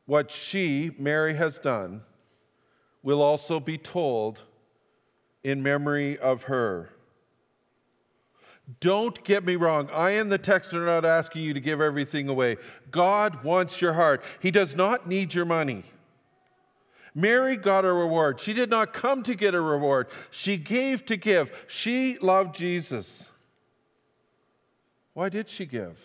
what 0.05 0.29
she, 0.29 0.91
Mary, 0.97 1.35
has 1.35 1.59
done 1.59 2.01
will 3.01 3.21
also 3.21 3.59
be 3.59 3.77
told 3.77 4.41
in 5.43 5.63
memory 5.63 6.17
of 6.19 6.43
her. 6.43 6.89
Don't 8.79 9.23
get 9.23 9.43
me 9.43 9.55
wrong. 9.55 9.89
I 9.91 10.11
and 10.11 10.31
the 10.31 10.37
text 10.37 10.73
are 10.73 10.85
not 10.85 11.03
asking 11.03 11.43
you 11.43 11.53
to 11.53 11.59
give 11.59 11.81
everything 11.81 12.29
away. 12.29 12.57
God 12.89 13.43
wants 13.43 13.81
your 13.81 13.93
heart. 13.93 14.23
He 14.39 14.51
does 14.51 14.75
not 14.75 15.07
need 15.07 15.33
your 15.33 15.45
money. 15.45 15.83
Mary 17.13 17.57
got 17.57 17.85
a 17.85 17.91
reward. 17.91 18.39
She 18.39 18.53
did 18.53 18.69
not 18.69 18.93
come 18.93 19.23
to 19.23 19.35
get 19.35 19.53
a 19.53 19.61
reward, 19.61 20.07
she 20.29 20.57
gave 20.57 21.05
to 21.07 21.17
give. 21.17 21.65
She 21.67 22.17
loved 22.19 22.55
Jesus. 22.55 23.31
Why 25.13 25.29
did 25.29 25.49
she 25.49 25.65
give? 25.65 25.97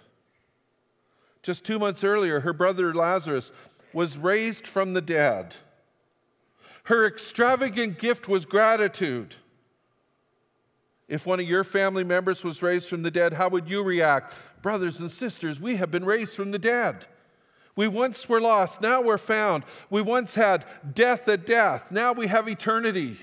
Just 1.43 1.65
two 1.65 1.79
months 1.79 2.03
earlier, 2.03 2.41
her 2.41 2.53
brother 2.53 2.93
Lazarus 2.93 3.53
was 3.93 4.19
raised 4.19 4.67
from 4.67 4.95
the 4.95 5.01
dead. 5.01 5.55
Her 6.85 7.07
extravagant 7.07 7.99
gift 7.99 8.29
was 8.29 8.45
gratitude. 8.45 9.37
If 11.09 11.27
one 11.27 11.39
of 11.39 11.47
your 11.47 11.65
family 11.65 12.03
members 12.03 12.43
was 12.43 12.63
raised 12.63 12.89
from 12.89 13.03
the 13.03 13.11
dead, 13.11 13.35
how 13.35 13.49
would 13.49 13.69
you 13.69 13.83
react? 13.83 14.35
Brothers 14.61 14.99
and 14.99 15.11
sisters, 15.11 15.61
we 15.61 15.77
have 15.77 15.91
been 15.91 16.05
raised 16.05 16.35
from 16.35 16.51
the 16.51 16.59
dead. 16.59 17.07
We 17.77 17.87
once 17.87 18.29
were 18.29 18.41
lost, 18.41 18.81
now 18.81 19.03
we're 19.03 19.19
found. 19.19 19.65
We 19.91 20.03
once 20.03 20.35
had 20.35 20.65
death 20.95 21.29
at 21.29 21.47
death, 21.47 21.93
now 21.93 22.13
we 22.13 22.27
have 22.27 22.49
eternity. 22.49 23.19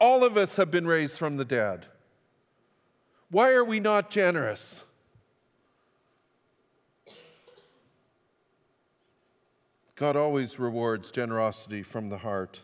All 0.00 0.24
of 0.24 0.36
us 0.36 0.56
have 0.56 0.70
been 0.70 0.86
raised 0.86 1.18
from 1.18 1.36
the 1.36 1.44
dead. 1.44 1.86
Why 3.30 3.52
are 3.52 3.64
we 3.64 3.80
not 3.80 4.10
generous? 4.10 4.84
God 9.96 10.16
always 10.16 10.58
rewards 10.58 11.10
generosity 11.10 11.82
from 11.82 12.08
the 12.08 12.18
heart. 12.18 12.60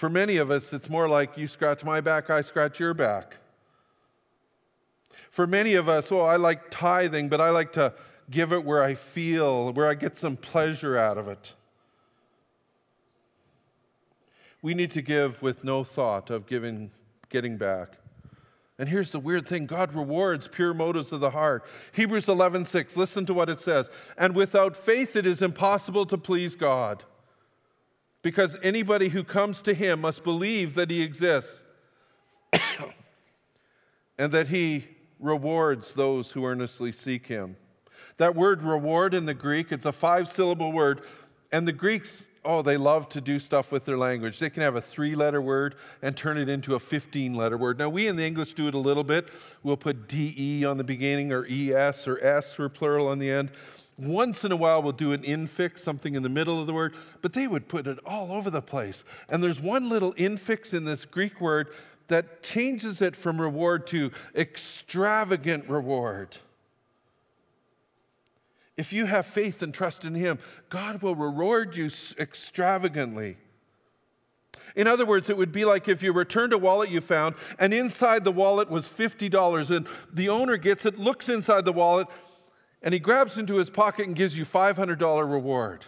For 0.00 0.08
many 0.08 0.38
of 0.38 0.50
us, 0.50 0.72
it's 0.72 0.88
more 0.88 1.10
like 1.10 1.36
you 1.36 1.46
scratch 1.46 1.84
my 1.84 2.00
back, 2.00 2.30
I 2.30 2.40
scratch 2.40 2.80
your 2.80 2.94
back. 2.94 3.36
For 5.30 5.46
many 5.46 5.74
of 5.74 5.90
us, 5.90 6.10
oh, 6.10 6.22
I 6.22 6.36
like 6.36 6.70
tithing, 6.70 7.28
but 7.28 7.38
I 7.38 7.50
like 7.50 7.74
to 7.74 7.92
give 8.30 8.50
it 8.54 8.64
where 8.64 8.82
I 8.82 8.94
feel, 8.94 9.70
where 9.74 9.86
I 9.86 9.92
get 9.92 10.16
some 10.16 10.38
pleasure 10.38 10.96
out 10.96 11.18
of 11.18 11.28
it. 11.28 11.52
We 14.62 14.72
need 14.72 14.90
to 14.92 15.02
give 15.02 15.42
with 15.42 15.64
no 15.64 15.84
thought 15.84 16.30
of 16.30 16.46
giving, 16.46 16.92
getting 17.28 17.58
back. 17.58 17.98
And 18.78 18.88
here's 18.88 19.12
the 19.12 19.20
weird 19.20 19.46
thing 19.46 19.66
God 19.66 19.92
rewards 19.92 20.48
pure 20.48 20.72
motives 20.72 21.12
of 21.12 21.20
the 21.20 21.32
heart. 21.32 21.66
Hebrews 21.92 22.26
11, 22.26 22.64
6, 22.64 22.96
listen 22.96 23.26
to 23.26 23.34
what 23.34 23.50
it 23.50 23.60
says. 23.60 23.90
And 24.16 24.34
without 24.34 24.78
faith, 24.78 25.14
it 25.14 25.26
is 25.26 25.42
impossible 25.42 26.06
to 26.06 26.16
please 26.16 26.54
God. 26.54 27.04
Because 28.22 28.56
anybody 28.62 29.08
who 29.08 29.24
comes 29.24 29.62
to 29.62 29.74
him 29.74 30.02
must 30.02 30.24
believe 30.24 30.74
that 30.74 30.90
he 30.90 31.02
exists 31.02 31.62
and 34.18 34.32
that 34.32 34.48
he 34.48 34.86
rewards 35.18 35.94
those 35.94 36.32
who 36.32 36.44
earnestly 36.44 36.92
seek 36.92 37.26
him. 37.26 37.56
That 38.18 38.34
word 38.34 38.62
reward 38.62 39.14
in 39.14 39.26
the 39.26 39.34
Greek, 39.34 39.72
it's 39.72 39.86
a 39.86 39.92
five 39.92 40.28
syllable 40.28 40.72
word, 40.72 41.00
and 41.50 41.66
the 41.66 41.72
Greeks 41.72 42.26
oh, 42.44 42.62
they 42.62 42.76
love 42.76 43.08
to 43.10 43.20
do 43.20 43.38
stuff 43.38 43.70
with 43.70 43.84
their 43.84 43.98
language. 43.98 44.38
They 44.38 44.50
can 44.50 44.62
have 44.62 44.76
a 44.76 44.80
three 44.80 45.14
letter 45.14 45.40
word 45.40 45.74
and 46.02 46.16
turn 46.16 46.38
it 46.38 46.48
into 46.48 46.74
a 46.74 46.78
15 46.78 47.34
letter 47.34 47.56
word. 47.56 47.78
Now, 47.78 47.88
we 47.88 48.06
in 48.06 48.16
the 48.16 48.24
English 48.24 48.54
do 48.54 48.68
it 48.68 48.74
a 48.74 48.78
little 48.78 49.04
bit. 49.04 49.28
We'll 49.62 49.76
put 49.76 50.08
DE 50.08 50.64
on 50.64 50.78
the 50.78 50.84
beginning 50.84 51.32
or 51.32 51.46
ES 51.48 52.08
or 52.08 52.22
S 52.24 52.54
for 52.54 52.68
plural 52.68 53.08
on 53.08 53.18
the 53.18 53.30
end. 53.30 53.50
Once 54.00 54.44
in 54.44 54.52
a 54.52 54.56
while, 54.56 54.82
we'll 54.82 54.92
do 54.92 55.12
an 55.12 55.22
infix, 55.22 55.80
something 55.80 56.14
in 56.14 56.22
the 56.22 56.28
middle 56.28 56.58
of 56.60 56.66
the 56.66 56.72
word, 56.72 56.94
but 57.20 57.34
they 57.34 57.46
would 57.46 57.68
put 57.68 57.86
it 57.86 57.98
all 58.06 58.32
over 58.32 58.48
the 58.48 58.62
place. 58.62 59.04
And 59.28 59.42
there's 59.42 59.60
one 59.60 59.90
little 59.90 60.14
infix 60.14 60.72
in 60.72 60.84
this 60.84 61.04
Greek 61.04 61.40
word 61.40 61.68
that 62.08 62.42
changes 62.42 63.02
it 63.02 63.14
from 63.14 63.40
reward 63.40 63.86
to 63.88 64.10
extravagant 64.34 65.68
reward. 65.68 66.38
If 68.76 68.92
you 68.92 69.04
have 69.04 69.26
faith 69.26 69.60
and 69.60 69.74
trust 69.74 70.06
in 70.06 70.14
Him, 70.14 70.38
God 70.70 71.02
will 71.02 71.14
reward 71.14 71.76
you 71.76 71.90
extravagantly. 72.18 73.36
In 74.74 74.86
other 74.86 75.04
words, 75.04 75.28
it 75.28 75.36
would 75.36 75.52
be 75.52 75.66
like 75.66 75.88
if 75.88 76.02
you 76.02 76.12
returned 76.12 76.54
a 76.54 76.58
wallet 76.58 76.88
you 76.88 77.02
found, 77.02 77.34
and 77.58 77.74
inside 77.74 78.24
the 78.24 78.32
wallet 78.32 78.70
was 78.70 78.88
$50, 78.88 79.76
and 79.76 79.86
the 80.10 80.30
owner 80.30 80.56
gets 80.56 80.86
it, 80.86 80.98
looks 80.98 81.28
inside 81.28 81.66
the 81.66 81.72
wallet, 81.72 82.08
and 82.82 82.94
he 82.94 83.00
grabs 83.00 83.38
into 83.38 83.56
his 83.56 83.70
pocket 83.70 84.06
and 84.06 84.16
gives 84.16 84.36
you 84.36 84.44
$500 84.44 85.30
reward. 85.30 85.84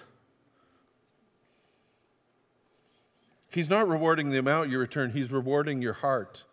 He's 3.49 3.69
not 3.69 3.89
rewarding 3.89 4.31
the 4.31 4.39
amount 4.39 4.71
you 4.71 4.79
return, 4.79 5.11
he's 5.11 5.31
rewarding 5.31 5.83
your 5.83 5.93
heart, 5.93 6.45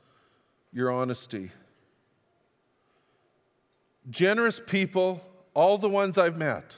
your 0.74 0.92
honesty. 0.92 1.52
Generous 4.10 4.60
people 4.66 5.24
all 5.54 5.78
the 5.78 5.90
ones 5.90 6.18
I've 6.18 6.38
met, 6.38 6.78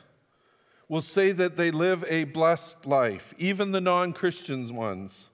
will 0.87 1.01
say 1.01 1.31
that 1.31 1.55
they 1.55 1.71
live 1.71 2.03
a 2.07 2.25
blessed 2.25 2.85
life, 2.85 3.33
even 3.37 3.71
the 3.71 3.81
non 3.81 4.13
Christian 4.13 4.73
ones. 4.73 5.29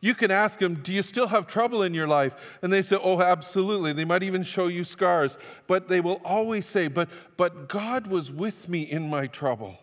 You 0.00 0.14
can 0.14 0.30
ask 0.30 0.58
them, 0.58 0.76
Do 0.76 0.92
you 0.92 1.02
still 1.02 1.28
have 1.28 1.46
trouble 1.46 1.82
in 1.82 1.94
your 1.94 2.06
life? 2.06 2.34
And 2.62 2.72
they 2.72 2.82
say, 2.82 2.98
Oh, 3.00 3.20
absolutely. 3.20 3.92
They 3.92 4.04
might 4.04 4.22
even 4.22 4.42
show 4.42 4.66
you 4.66 4.84
scars. 4.84 5.38
But 5.66 5.88
they 5.88 6.00
will 6.00 6.20
always 6.24 6.66
say, 6.66 6.88
But, 6.88 7.08
but 7.36 7.68
God 7.68 8.06
was 8.06 8.30
with 8.30 8.68
me 8.68 8.82
in 8.82 9.08
my 9.08 9.26
trouble. 9.26 9.78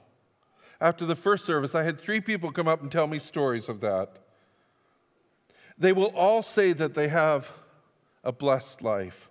After 0.79 1.05
the 1.05 1.15
first 1.15 1.45
service, 1.45 1.75
I 1.75 1.83
had 1.83 1.99
three 1.99 2.19
people 2.19 2.51
come 2.51 2.67
up 2.67 2.81
and 2.81 2.91
tell 2.91 3.07
me 3.07 3.19
stories 3.19 3.69
of 3.69 3.79
that. 3.81 4.19
They 5.77 5.93
will 5.93 6.13
all 6.15 6.41
say 6.41 6.73
that 6.73 6.93
they 6.93 7.07
have 7.07 7.51
a 8.23 8.31
blessed 8.31 8.81
life. 8.81 9.29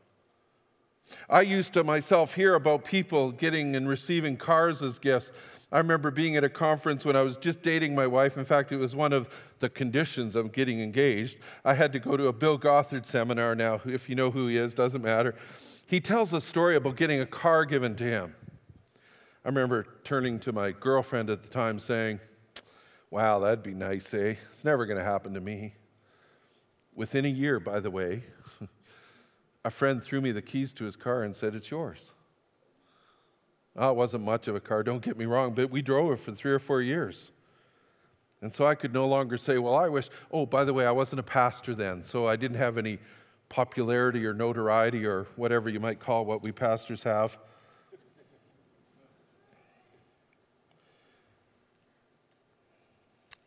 I 1.28 1.42
used 1.42 1.74
to 1.74 1.84
myself 1.84 2.34
hear 2.34 2.54
about 2.54 2.84
people 2.84 3.32
getting 3.32 3.76
and 3.76 3.88
receiving 3.88 4.36
cars 4.36 4.82
as 4.82 4.98
gifts. 4.98 5.32
I 5.72 5.78
remember 5.78 6.10
being 6.10 6.36
at 6.36 6.44
a 6.44 6.50
conference 6.50 7.02
when 7.02 7.16
I 7.16 7.22
was 7.22 7.38
just 7.38 7.62
dating 7.62 7.94
my 7.94 8.06
wife. 8.06 8.36
In 8.36 8.44
fact, 8.44 8.72
it 8.72 8.76
was 8.76 8.94
one 8.94 9.14
of 9.14 9.30
the 9.58 9.70
conditions 9.70 10.36
of 10.36 10.52
getting 10.52 10.80
engaged. 10.80 11.38
I 11.64 11.72
had 11.72 11.94
to 11.94 11.98
go 11.98 12.14
to 12.18 12.26
a 12.26 12.32
Bill 12.32 12.58
Gothard 12.58 13.06
seminar 13.06 13.54
now. 13.54 13.80
If 13.86 14.06
you 14.06 14.14
know 14.14 14.30
who 14.30 14.48
he 14.48 14.58
is, 14.58 14.74
doesn't 14.74 15.02
matter. 15.02 15.34
He 15.86 15.98
tells 15.98 16.34
a 16.34 16.42
story 16.42 16.76
about 16.76 16.96
getting 16.96 17.20
a 17.20 17.26
car 17.26 17.64
given 17.64 17.96
to 17.96 18.04
him. 18.04 18.34
I 19.44 19.48
remember 19.48 19.86
turning 20.04 20.38
to 20.40 20.52
my 20.52 20.72
girlfriend 20.72 21.30
at 21.30 21.42
the 21.42 21.48
time 21.48 21.78
saying, 21.78 22.20
Wow, 23.10 23.40
that'd 23.40 23.62
be 23.62 23.74
nice, 23.74 24.12
eh? 24.14 24.36
It's 24.50 24.64
never 24.64 24.86
going 24.86 24.98
to 24.98 25.04
happen 25.04 25.34
to 25.34 25.40
me. 25.40 25.74
Within 26.94 27.24
a 27.24 27.28
year, 27.28 27.60
by 27.60 27.80
the 27.80 27.90
way, 27.90 28.24
a 29.64 29.70
friend 29.70 30.02
threw 30.02 30.20
me 30.20 30.32
the 30.32 30.42
keys 30.42 30.72
to 30.74 30.84
his 30.84 30.96
car 30.96 31.22
and 31.22 31.34
said, 31.34 31.54
It's 31.54 31.70
yours. 31.70 32.12
Oh, 33.76 33.90
it 33.90 33.96
wasn't 33.96 34.24
much 34.24 34.48
of 34.48 34.54
a 34.54 34.60
car, 34.60 34.82
don't 34.82 35.02
get 35.02 35.16
me 35.16 35.24
wrong, 35.24 35.54
but 35.54 35.70
we 35.70 35.80
drove 35.80 36.12
it 36.12 36.20
for 36.20 36.32
three 36.32 36.52
or 36.52 36.58
four 36.58 36.82
years. 36.82 37.30
And 38.42 38.52
so 38.52 38.66
I 38.66 38.74
could 38.74 38.92
no 38.92 39.06
longer 39.06 39.36
say, 39.36 39.58
Well, 39.58 39.76
I 39.76 39.88
wish, 39.88 40.10
oh, 40.30 40.44
by 40.44 40.64
the 40.64 40.74
way, 40.74 40.84
I 40.84 40.90
wasn't 40.90 41.20
a 41.20 41.24
pastor 41.24 41.74
then, 41.74 42.02
so 42.02 42.26
I 42.26 42.36
didn't 42.36 42.58
have 42.58 42.76
any 42.76 42.98
popularity 43.48 44.26
or 44.26 44.34
notoriety 44.34 45.06
or 45.06 45.26
whatever 45.36 45.68
you 45.68 45.78
might 45.78 46.00
call 46.00 46.24
what 46.24 46.42
we 46.42 46.52
pastors 46.52 47.02
have. 47.04 47.38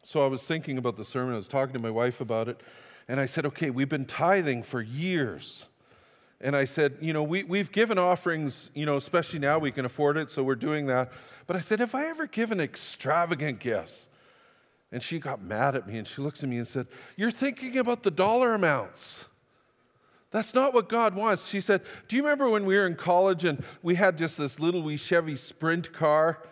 So 0.01 0.23
I 0.23 0.27
was 0.27 0.45
thinking 0.47 0.77
about 0.77 0.97
the 0.97 1.05
sermon, 1.05 1.33
I 1.33 1.37
was 1.37 1.47
talking 1.47 1.73
to 1.73 1.79
my 1.79 1.89
wife 1.89 2.21
about 2.21 2.47
it, 2.47 2.61
and 3.07 3.19
I 3.19 3.25
said, 3.25 3.45
Okay, 3.45 3.69
we've 3.69 3.89
been 3.89 4.05
tithing 4.05 4.63
for 4.63 4.81
years 4.81 5.65
and 6.41 6.55
I 6.55 6.65
said, 6.65 6.97
you 6.99 7.13
know, 7.13 7.23
we, 7.23 7.43
we've 7.43 7.71
given 7.71 7.97
offerings, 7.97 8.69
you 8.73 8.85
know, 8.85 8.97
especially 8.97 9.39
now 9.39 9.57
we 9.57 9.71
can 9.71 9.85
afford 9.85 10.17
it, 10.17 10.29
so 10.29 10.43
we're 10.43 10.55
doing 10.55 10.87
that. 10.87 11.11
But 11.47 11.55
I 11.55 11.59
said, 11.59 11.79
have 11.79 11.95
I 11.95 12.07
ever 12.07 12.27
given 12.27 12.59
extravagant 12.59 13.59
gifts? 13.59 14.09
And 14.91 15.01
she 15.01 15.19
got 15.19 15.41
mad 15.41 15.75
at 15.75 15.87
me 15.87 15.97
and 15.97 16.07
she 16.07 16.21
looks 16.21 16.43
at 16.43 16.49
me 16.49 16.57
and 16.57 16.67
said, 16.67 16.87
You're 17.15 17.31
thinking 17.31 17.77
about 17.77 18.03
the 18.03 18.11
dollar 18.11 18.53
amounts. 18.53 19.25
That's 20.31 20.53
not 20.53 20.73
what 20.73 20.89
God 20.89 21.15
wants. 21.15 21.47
She 21.47 21.59
said, 21.59 21.81
Do 22.07 22.15
you 22.15 22.23
remember 22.23 22.49
when 22.49 22.65
we 22.65 22.75
were 22.75 22.85
in 22.85 22.95
college 22.95 23.45
and 23.45 23.63
we 23.81 23.95
had 23.95 24.17
just 24.17 24.37
this 24.37 24.59
little 24.59 24.81
wee 24.81 24.97
Chevy 24.97 25.35
Sprint 25.35 25.91
car 25.91 26.43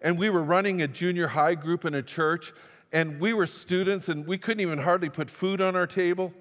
and 0.00 0.18
we 0.18 0.30
were 0.30 0.42
running 0.42 0.82
a 0.82 0.88
junior 0.88 1.28
high 1.28 1.54
group 1.54 1.84
in 1.84 1.94
a 1.94 2.02
church 2.02 2.52
and 2.92 3.20
we 3.20 3.32
were 3.32 3.46
students 3.46 4.08
and 4.08 4.26
we 4.26 4.38
couldn't 4.38 4.60
even 4.60 4.78
hardly 4.78 5.08
put 5.08 5.28
food 5.30 5.60
on 5.60 5.76
our 5.76 5.86
table? 5.86 6.32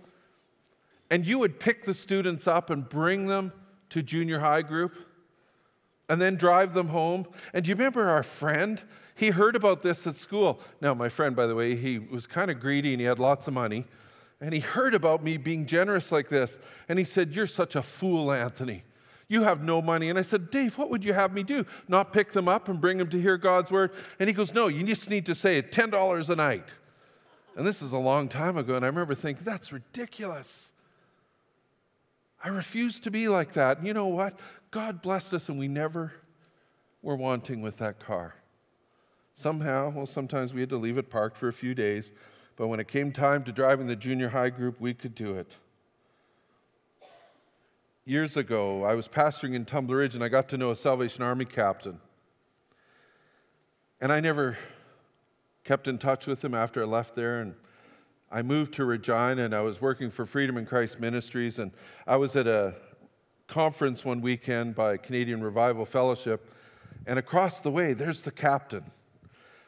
And 1.09 1.25
you 1.25 1.39
would 1.39 1.59
pick 1.59 1.83
the 1.83 1.93
students 1.93 2.47
up 2.47 2.69
and 2.69 2.87
bring 2.87 3.27
them 3.27 3.51
to 3.89 4.01
junior 4.01 4.39
high 4.39 4.61
group 4.61 4.95
and 6.09 6.21
then 6.21 6.35
drive 6.35 6.73
them 6.73 6.89
home. 6.89 7.25
And 7.53 7.63
do 7.63 7.69
you 7.69 7.75
remember 7.75 8.09
our 8.09 8.23
friend? 8.23 8.81
He 9.15 9.29
heard 9.29 9.55
about 9.55 9.81
this 9.81 10.05
at 10.07 10.17
school. 10.17 10.59
Now, 10.81 10.93
my 10.93 11.09
friend, 11.09 11.35
by 11.35 11.47
the 11.47 11.55
way, 11.55 11.75
he 11.75 11.99
was 11.99 12.27
kind 12.27 12.51
of 12.51 12.59
greedy 12.59 12.93
and 12.93 12.99
he 12.99 13.07
had 13.07 13.19
lots 13.19 13.47
of 13.47 13.53
money. 13.53 13.85
And 14.41 14.53
he 14.53 14.59
heard 14.59 14.93
about 14.93 15.23
me 15.23 15.37
being 15.37 15.65
generous 15.65 16.11
like 16.11 16.27
this. 16.27 16.59
And 16.89 16.99
he 16.99 17.05
said, 17.05 17.33
You're 17.33 17.47
such 17.47 17.75
a 17.75 17.81
fool, 17.81 18.31
Anthony. 18.31 18.83
You 19.27 19.43
have 19.43 19.63
no 19.63 19.81
money. 19.81 20.09
And 20.09 20.19
I 20.19 20.21
said, 20.21 20.51
Dave, 20.51 20.77
what 20.77 20.91
would 20.91 21.03
you 21.03 21.13
have 21.13 21.33
me 21.33 21.41
do? 21.41 21.65
Not 21.87 22.13
pick 22.13 22.33
them 22.33 22.47
up 22.47 22.67
and 22.67 22.79
bring 22.79 22.97
them 22.97 23.09
to 23.09 23.19
hear 23.19 23.37
God's 23.37 23.71
word? 23.71 23.91
And 24.19 24.27
he 24.27 24.33
goes, 24.33 24.53
No, 24.53 24.67
you 24.67 24.85
just 24.85 25.09
need 25.09 25.25
to 25.27 25.35
say 25.35 25.57
it 25.57 25.71
$10 25.71 26.29
a 26.29 26.35
night. 26.35 26.73
And 27.55 27.65
this 27.65 27.81
is 27.81 27.93
a 27.93 27.97
long 27.97 28.27
time 28.27 28.57
ago. 28.57 28.75
And 28.75 28.83
I 28.83 28.89
remember 28.89 29.15
thinking, 29.15 29.45
That's 29.45 29.71
ridiculous. 29.71 30.73
I 32.45 32.49
refuse 32.49 33.01
to 33.01 33.11
be 33.11 33.27
like 33.27 33.53
that. 33.53 33.79
And 33.79 33.87
you 33.87 33.93
know 33.93 34.07
what? 34.07 34.39
God 34.71 35.01
blessed 35.01 35.33
us, 35.33 35.49
and 35.49 35.59
we 35.59 35.67
never 35.67 36.13
were 37.01 37.17
wanting 37.17 37.61
with 37.61 37.77
that 37.77 37.99
car. 37.99 38.35
Somehow, 39.33 39.89
well, 39.89 40.05
sometimes 40.05 40.53
we 40.53 40.61
had 40.61 40.69
to 40.69 40.77
leave 40.77 40.97
it 40.97 41.09
parked 41.09 41.35
for 41.35 41.49
a 41.49 41.53
few 41.53 41.75
days, 41.75 42.13
but 42.55 42.67
when 42.67 42.79
it 42.79 42.87
came 42.87 43.11
time 43.11 43.43
to 43.43 43.51
driving 43.51 43.87
the 43.87 43.97
junior 43.97 44.29
high 44.29 44.49
group, 44.49 44.79
we 44.79 44.93
could 44.93 45.13
do 45.13 45.35
it 45.35 45.57
years 48.05 48.37
ago, 48.37 48.83
I 48.83 48.93
was 48.93 49.07
pastoring 49.07 49.55
in 49.55 49.65
Tumbler 49.65 49.97
Ridge 49.97 50.15
and 50.15 50.23
I 50.23 50.29
got 50.29 50.47
to 50.49 50.57
know 50.57 50.69
a 50.71 50.75
Salvation 50.75 51.23
Army 51.23 51.45
captain. 51.45 51.99
And 53.99 54.11
I 54.11 54.19
never 54.19 54.57
kept 55.63 55.87
in 55.87 55.97
touch 55.97 56.27
with 56.27 56.45
him 56.45 56.53
after 56.53 56.83
I 56.83 56.85
left 56.85 57.15
there. 57.15 57.41
And 57.41 57.55
I 58.35 58.41
moved 58.41 58.73
to 58.73 58.83
Regina 58.83 59.45
and 59.45 59.55
I 59.55 59.61
was 59.61 59.79
working 59.79 60.11
for 60.11 60.25
Freedom 60.25 60.57
in 60.57 60.65
Christ 60.65 60.99
Ministries. 60.99 61.57
And 61.57 61.71
I 62.05 62.17
was 62.17 62.35
at 62.35 62.47
a 62.47 62.75
conference 63.47 64.03
one 64.03 64.19
weekend 64.19 64.75
by 64.75 64.97
Canadian 64.97 65.41
Revival 65.41 65.85
Fellowship. 65.85 66.53
And 67.07 67.17
across 67.17 67.61
the 67.61 67.71
way, 67.71 67.93
there's 67.93 68.23
the 68.23 68.31
captain. 68.31 68.83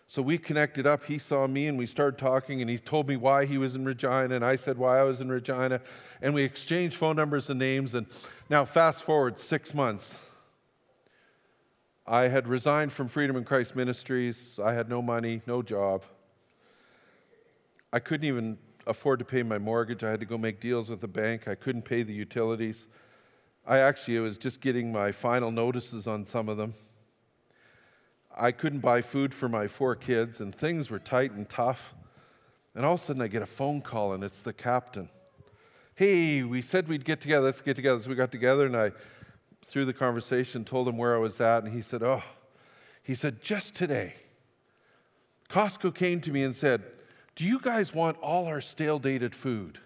So 0.07 0.21
we 0.21 0.37
connected 0.37 0.85
up. 0.85 1.05
He 1.05 1.17
saw 1.17 1.47
me 1.47 1.67
and 1.67 1.77
we 1.77 1.85
started 1.85 2.17
talking, 2.17 2.59
and 2.59 2.69
he 2.69 2.77
told 2.77 3.07
me 3.07 3.15
why 3.15 3.45
he 3.45 3.57
was 3.57 3.75
in 3.75 3.85
Regina, 3.85 4.35
and 4.35 4.43
I 4.43 4.57
said 4.57 4.77
why 4.77 4.99
I 4.99 5.03
was 5.03 5.21
in 5.21 5.29
Regina. 5.29 5.79
And 6.21 6.33
we 6.33 6.43
exchanged 6.43 6.97
phone 6.97 7.15
numbers 7.15 7.49
and 7.49 7.57
names. 7.57 7.93
And 7.93 8.05
now, 8.49 8.65
fast 8.65 9.01
forward 9.03 9.39
six 9.39 9.73
months. 9.73 10.19
I 12.05 12.27
had 12.27 12.49
resigned 12.49 12.91
from 12.91 13.07
Freedom 13.07 13.37
in 13.37 13.45
Christ 13.45 13.77
Ministries. 13.77 14.59
I 14.61 14.73
had 14.73 14.89
no 14.89 15.01
money, 15.01 15.41
no 15.47 15.61
job. 15.61 16.03
I 17.91 17.99
couldn't 17.99 18.27
even 18.27 18.57
afford 18.85 19.19
to 19.19 19.25
pay 19.25 19.43
my 19.43 19.57
mortgage. 19.57 20.03
I 20.03 20.11
had 20.11 20.19
to 20.19 20.25
go 20.25 20.37
make 20.37 20.59
deals 20.59 20.89
with 20.89 21.01
the 21.01 21.07
bank. 21.07 21.47
I 21.47 21.55
couldn't 21.55 21.83
pay 21.83 22.03
the 22.03 22.13
utilities. 22.13 22.87
I 23.65 23.79
actually 23.79 24.19
was 24.19 24.37
just 24.37 24.61
getting 24.61 24.91
my 24.91 25.11
final 25.11 25.51
notices 25.51 26.07
on 26.07 26.25
some 26.25 26.49
of 26.49 26.57
them. 26.57 26.73
I 28.35 28.51
couldn't 28.51 28.79
buy 28.79 29.01
food 29.01 29.33
for 29.33 29.49
my 29.49 29.67
four 29.67 29.95
kids, 29.95 30.39
and 30.39 30.53
things 30.53 30.89
were 30.89 30.99
tight 30.99 31.31
and 31.31 31.49
tough. 31.49 31.95
And 32.75 32.85
all 32.85 32.93
of 32.93 33.01
a 33.01 33.03
sudden, 33.03 33.21
I 33.21 33.27
get 33.27 33.41
a 33.41 33.47
phone 33.47 33.81
call, 33.81 34.13
and 34.13 34.23
it's 34.23 34.41
the 34.41 34.53
captain. 34.53 35.09
Hey, 35.95 36.43
we 36.43 36.61
said 36.61 36.87
we'd 36.87 37.03
get 37.03 37.19
together. 37.19 37.45
Let's 37.45 37.61
get 37.61 37.75
together. 37.75 37.99
So 38.01 38.09
we 38.09 38.15
got 38.15 38.31
together, 38.31 38.67
and 38.67 38.77
I, 38.77 38.91
through 39.65 39.85
the 39.85 39.93
conversation, 39.93 40.63
told 40.63 40.87
him 40.87 40.97
where 40.97 41.15
I 41.15 41.17
was 41.17 41.41
at, 41.41 41.63
and 41.63 41.73
he 41.73 41.81
said, 41.81 42.03
Oh, 42.03 42.21
he 43.01 43.15
said, 43.15 43.41
just 43.41 43.73
today, 43.73 44.15
Costco 45.49 45.95
came 45.95 46.19
to 46.21 46.31
me 46.31 46.43
and 46.43 46.53
said, 46.53 46.83
Do 47.37 47.45
you 47.45 47.59
guys 47.59 47.93
want 47.93 48.17
all 48.17 48.47
our 48.47 48.59
stale 48.59 48.99
dated 48.99 49.33
food? 49.33 49.79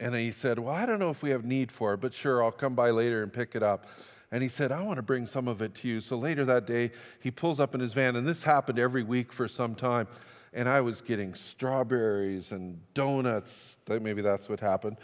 And 0.00 0.14
he 0.14 0.30
said, 0.30 0.58
Well, 0.58 0.74
I 0.74 0.86
don't 0.86 0.98
know 0.98 1.10
if 1.10 1.22
we 1.22 1.30
have 1.30 1.44
need 1.44 1.70
for 1.70 1.92
it, 1.92 2.00
but 2.00 2.14
sure, 2.14 2.42
I'll 2.42 2.50
come 2.50 2.74
by 2.74 2.88
later 2.88 3.22
and 3.22 3.30
pick 3.30 3.54
it 3.54 3.62
up 3.62 3.86
and 4.32 4.42
he 4.42 4.48
said, 4.48 4.72
I 4.72 4.82
want 4.82 4.96
to 4.96 5.02
bring 5.02 5.26
some 5.26 5.46
of 5.46 5.62
it 5.62 5.74
to 5.76 5.88
you. 5.88 6.00
So 6.00 6.16
later 6.16 6.44
that 6.46 6.66
day, 6.66 6.90
he 7.20 7.30
pulls 7.30 7.60
up 7.60 7.74
in 7.74 7.80
his 7.80 7.92
van, 7.92 8.16
and 8.16 8.26
this 8.26 8.42
happened 8.42 8.78
every 8.78 9.02
week 9.02 9.32
for 9.32 9.46
some 9.46 9.74
time. 9.74 10.08
And 10.52 10.68
I 10.68 10.80
was 10.80 11.00
getting 11.00 11.34
strawberries 11.34 12.50
and 12.50 12.80
donuts. 12.94 13.76
Maybe 13.88 14.22
that's 14.22 14.48
what 14.48 14.58
happened. 14.58 14.96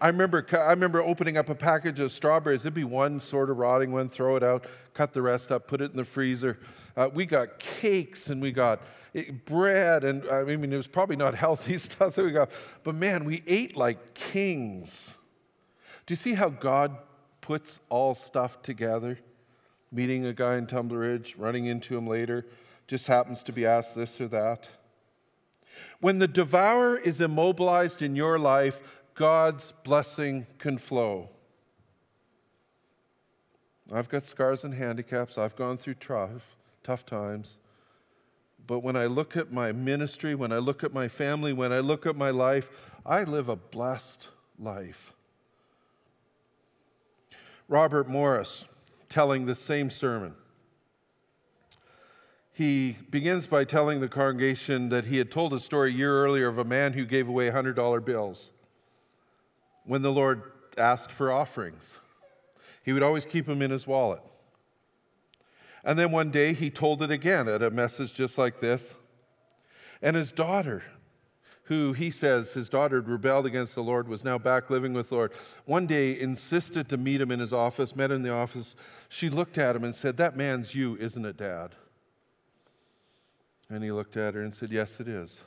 I 0.00 0.06
remember, 0.08 0.46
I 0.52 0.70
remember 0.70 1.02
opening 1.02 1.36
up 1.36 1.48
a 1.48 1.54
package 1.54 1.98
of 2.00 2.12
strawberries. 2.12 2.62
It'd 2.62 2.74
be 2.74 2.84
one 2.84 3.20
sort 3.20 3.50
of 3.50 3.58
rotting 3.58 3.90
one, 3.90 4.08
throw 4.08 4.36
it 4.36 4.42
out, 4.42 4.66
cut 4.94 5.12
the 5.12 5.22
rest 5.22 5.50
up, 5.50 5.66
put 5.66 5.80
it 5.80 5.90
in 5.90 5.96
the 5.96 6.04
freezer. 6.04 6.58
Uh, 6.96 7.08
we 7.12 7.26
got 7.26 7.58
cakes 7.58 8.30
and 8.30 8.40
we 8.40 8.52
got 8.52 8.80
eh, 9.14 9.30
bread, 9.44 10.04
and 10.04 10.28
I 10.30 10.44
mean, 10.44 10.72
it 10.72 10.76
was 10.76 10.86
probably 10.86 11.16
not 11.16 11.34
healthy 11.46 11.78
stuff 11.78 12.14
that 12.14 12.24
we 12.24 12.30
got, 12.30 12.50
but 12.84 12.94
man, 12.94 13.24
we 13.24 13.42
ate 13.46 13.76
like 13.76 14.14
kings. 14.14 15.16
Do 16.06 16.12
you 16.12 16.16
see 16.16 16.34
how 16.34 16.48
God 16.48 16.96
puts 17.40 17.80
all 17.88 18.14
stuff 18.14 18.62
together, 18.62 19.18
meeting 19.90 20.26
a 20.26 20.32
guy 20.32 20.56
in 20.56 20.66
Tumbler 20.66 20.98
Ridge, 20.98 21.34
running 21.36 21.66
into 21.66 21.96
him 21.96 22.06
later, 22.06 22.46
just 22.86 23.06
happens 23.06 23.42
to 23.44 23.52
be 23.52 23.66
asked 23.66 23.96
this 23.96 24.20
or 24.20 24.28
that. 24.28 24.68
When 26.00 26.18
the 26.18 26.28
devourer 26.28 26.96
is 26.96 27.20
immobilized 27.20 28.02
in 28.02 28.16
your 28.16 28.38
life, 28.38 28.97
God's 29.18 29.72
blessing 29.82 30.46
can 30.58 30.78
flow. 30.78 31.28
I've 33.92 34.08
got 34.08 34.22
scars 34.22 34.62
and 34.62 34.72
handicaps. 34.72 35.36
I've 35.36 35.56
gone 35.56 35.76
through 35.76 35.94
tough, 35.94 36.56
tough 36.84 37.04
times. 37.04 37.58
But 38.64 38.84
when 38.84 38.94
I 38.94 39.06
look 39.06 39.36
at 39.36 39.50
my 39.50 39.72
ministry, 39.72 40.36
when 40.36 40.52
I 40.52 40.58
look 40.58 40.84
at 40.84 40.92
my 40.92 41.08
family, 41.08 41.52
when 41.52 41.72
I 41.72 41.80
look 41.80 42.06
at 42.06 42.14
my 42.14 42.30
life, 42.30 42.70
I 43.04 43.24
live 43.24 43.48
a 43.48 43.56
blessed 43.56 44.28
life. 44.56 45.12
Robert 47.66 48.08
Morris 48.08 48.66
telling 49.08 49.46
the 49.46 49.56
same 49.56 49.90
sermon. 49.90 50.34
He 52.52 52.96
begins 53.10 53.48
by 53.48 53.64
telling 53.64 54.00
the 54.00 54.08
congregation 54.08 54.90
that 54.90 55.06
he 55.06 55.18
had 55.18 55.32
told 55.32 55.52
a 55.54 55.58
story 55.58 55.90
a 55.90 55.94
year 55.94 56.24
earlier 56.24 56.46
of 56.46 56.58
a 56.58 56.64
man 56.64 56.92
who 56.92 57.04
gave 57.04 57.26
away 57.26 57.50
$100 57.50 58.04
bills 58.04 58.52
when 59.88 60.02
the 60.02 60.12
Lord 60.12 60.42
asked 60.76 61.10
for 61.10 61.32
offerings. 61.32 61.98
He 62.84 62.92
would 62.92 63.02
always 63.02 63.26
keep 63.26 63.46
them 63.46 63.60
in 63.62 63.72
his 63.72 63.86
wallet. 63.86 64.22
And 65.84 65.98
then 65.98 66.12
one 66.12 66.30
day 66.30 66.52
he 66.52 66.70
told 66.70 67.02
it 67.02 67.10
again 67.10 67.48
at 67.48 67.62
a 67.62 67.70
message 67.70 68.14
just 68.14 68.38
like 68.38 68.60
this. 68.60 68.94
And 70.00 70.14
his 70.14 70.30
daughter 70.30 70.84
who 71.68 71.92
he 71.92 72.10
says 72.10 72.54
his 72.54 72.70
daughter 72.70 72.96
had 72.96 73.08
rebelled 73.08 73.44
against 73.44 73.74
the 73.74 73.82
Lord, 73.82 74.08
was 74.08 74.24
now 74.24 74.38
back 74.38 74.70
living 74.70 74.94
with 74.94 75.10
the 75.10 75.16
Lord, 75.16 75.32
one 75.66 75.86
day 75.86 76.18
insisted 76.18 76.88
to 76.88 76.96
meet 76.96 77.20
him 77.20 77.30
in 77.30 77.40
his 77.40 77.52
office, 77.52 77.94
met 77.94 78.10
in 78.10 78.22
the 78.22 78.32
office. 78.32 78.74
She 79.10 79.28
looked 79.28 79.58
at 79.58 79.76
him 79.76 79.84
and 79.84 79.94
said, 79.94 80.16
That 80.16 80.34
man's 80.34 80.74
you, 80.74 80.96
isn't 80.96 81.26
it, 81.26 81.36
Dad? 81.36 81.74
And 83.68 83.84
he 83.84 83.92
looked 83.92 84.16
at 84.16 84.32
her 84.32 84.40
and 84.40 84.54
said, 84.54 84.72
Yes, 84.72 84.98
it 84.98 85.08
is. 85.08 85.44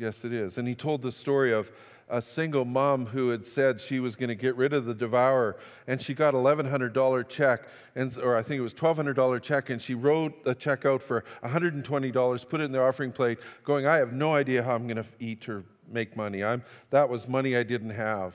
Yes, 0.00 0.24
it 0.24 0.32
is. 0.32 0.56
And 0.56 0.66
he 0.66 0.74
told 0.74 1.02
the 1.02 1.12
story 1.12 1.52
of 1.52 1.70
a 2.08 2.22
single 2.22 2.64
mom 2.64 3.04
who 3.04 3.28
had 3.28 3.44
said 3.44 3.78
she 3.78 4.00
was 4.00 4.16
going 4.16 4.30
to 4.30 4.34
get 4.34 4.56
rid 4.56 4.72
of 4.72 4.86
the 4.86 4.94
devourer, 4.94 5.58
and 5.86 6.00
she 6.00 6.14
got 6.14 6.32
$1,100 6.32 7.28
check, 7.28 7.68
and, 7.94 8.16
or 8.16 8.34
I 8.34 8.42
think 8.42 8.60
it 8.60 8.62
was 8.62 8.72
$1,200 8.72 9.42
check, 9.42 9.68
and 9.68 9.80
she 9.80 9.92
wrote 9.94 10.32
a 10.46 10.54
check 10.54 10.86
out 10.86 11.02
for 11.02 11.22
$120, 11.44 12.48
put 12.48 12.62
it 12.62 12.64
in 12.64 12.72
the 12.72 12.80
offering 12.80 13.12
plate, 13.12 13.40
going, 13.62 13.86
I 13.86 13.98
have 13.98 14.14
no 14.14 14.34
idea 14.34 14.62
how 14.62 14.74
I'm 14.74 14.84
going 14.84 14.96
to 14.96 15.04
eat 15.18 15.46
or 15.50 15.64
make 15.86 16.16
money. 16.16 16.42
I'm, 16.42 16.64
that 16.88 17.10
was 17.10 17.28
money 17.28 17.54
I 17.54 17.62
didn't 17.62 17.90
have. 17.90 18.34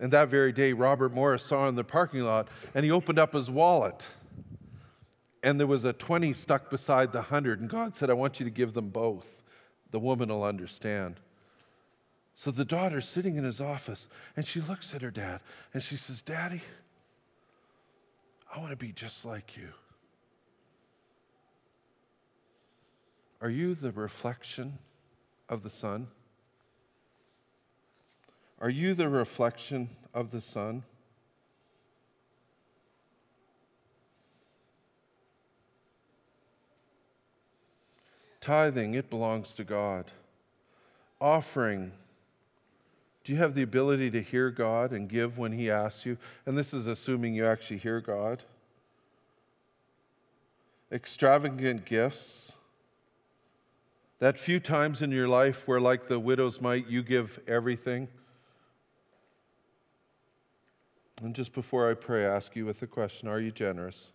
And 0.00 0.10
that 0.14 0.30
very 0.30 0.50
day, 0.50 0.72
Robert 0.72 1.12
Morris 1.12 1.44
saw 1.44 1.68
in 1.68 1.74
the 1.74 1.84
parking 1.84 2.22
lot, 2.22 2.48
and 2.74 2.86
he 2.86 2.90
opened 2.90 3.18
up 3.18 3.34
his 3.34 3.50
wallet. 3.50 4.02
And 5.42 5.60
there 5.60 5.66
was 5.66 5.84
a 5.84 5.92
20 5.92 6.32
stuck 6.32 6.70
beside 6.70 7.12
the 7.12 7.18
100, 7.18 7.60
and 7.60 7.68
God 7.68 7.94
said, 7.94 8.08
I 8.08 8.14
want 8.14 8.40
you 8.40 8.44
to 8.44 8.50
give 8.50 8.72
them 8.72 8.88
both. 8.88 9.33
The 9.94 10.00
woman 10.00 10.28
will 10.28 10.42
understand. 10.42 11.20
So 12.34 12.50
the 12.50 12.64
daughter's 12.64 13.08
sitting 13.08 13.36
in 13.36 13.44
his 13.44 13.60
office 13.60 14.08
and 14.36 14.44
she 14.44 14.60
looks 14.60 14.92
at 14.92 15.02
her 15.02 15.10
dad 15.12 15.38
and 15.72 15.80
she 15.80 15.94
says, 15.94 16.20
Daddy, 16.20 16.62
I 18.52 18.58
want 18.58 18.70
to 18.70 18.76
be 18.76 18.90
just 18.90 19.24
like 19.24 19.56
you. 19.56 19.68
Are 23.40 23.48
you 23.48 23.76
the 23.76 23.92
reflection 23.92 24.80
of 25.48 25.62
the 25.62 25.70
sun? 25.70 26.08
Are 28.60 28.70
you 28.70 28.94
the 28.94 29.08
reflection 29.08 29.90
of 30.12 30.32
the 30.32 30.40
Son? 30.40 30.82
Tithing, 38.44 38.92
it 38.92 39.08
belongs 39.08 39.54
to 39.54 39.64
God. 39.64 40.04
Offering, 41.18 41.92
do 43.24 43.32
you 43.32 43.38
have 43.38 43.54
the 43.54 43.62
ability 43.62 44.10
to 44.10 44.20
hear 44.20 44.50
God 44.50 44.92
and 44.92 45.08
give 45.08 45.38
when 45.38 45.52
He 45.52 45.70
asks 45.70 46.04
you? 46.04 46.18
And 46.44 46.54
this 46.54 46.74
is 46.74 46.86
assuming 46.86 47.34
you 47.34 47.46
actually 47.46 47.78
hear 47.78 48.02
God. 48.02 48.42
Extravagant 50.92 51.86
gifts. 51.86 52.58
That 54.18 54.38
few 54.38 54.60
times 54.60 55.00
in 55.00 55.10
your 55.10 55.26
life 55.26 55.66
where, 55.66 55.80
like 55.80 56.08
the 56.08 56.20
widow's 56.20 56.60
mite, 56.60 56.86
you 56.86 57.02
give 57.02 57.40
everything. 57.48 58.08
And 61.22 61.34
just 61.34 61.54
before 61.54 61.90
I 61.90 61.94
pray, 61.94 62.26
I 62.26 62.36
ask 62.36 62.54
you 62.54 62.66
with 62.66 62.82
a 62.82 62.86
question 62.86 63.26
Are 63.26 63.40
you 63.40 63.50
generous? 63.50 64.12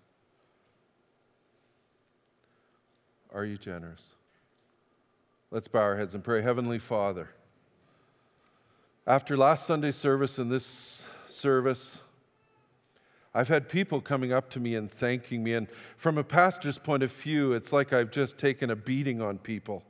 Are 3.33 3.43
you 3.43 3.57
generous? 3.57 4.18
Let's 5.51 5.67
bow 5.67 5.79
our 5.79 5.97
heads 5.97 6.13
and 6.13 6.23
pray. 6.23 6.41
Heavenly 6.41 6.77
Father, 6.77 7.29
After 9.07 9.35
last 9.35 9.65
Sunday 9.65 9.89
service 9.89 10.37
and 10.37 10.51
this 10.51 11.07
service, 11.27 11.99
I've 13.33 13.47
had 13.47 13.67
people 13.67 13.99
coming 13.99 14.31
up 14.31 14.51
to 14.51 14.59
me 14.59 14.75
and 14.75 14.91
thanking 14.91 15.43
me. 15.43 15.55
And 15.55 15.67
from 15.97 16.19
a 16.19 16.23
pastor's 16.23 16.77
point 16.77 17.01
of 17.01 17.11
view, 17.11 17.53
it's 17.53 17.73
like 17.73 17.93
I've 17.93 18.11
just 18.11 18.37
taken 18.37 18.69
a 18.69 18.75
beating 18.75 19.21
on 19.21 19.39
people. 19.39 19.81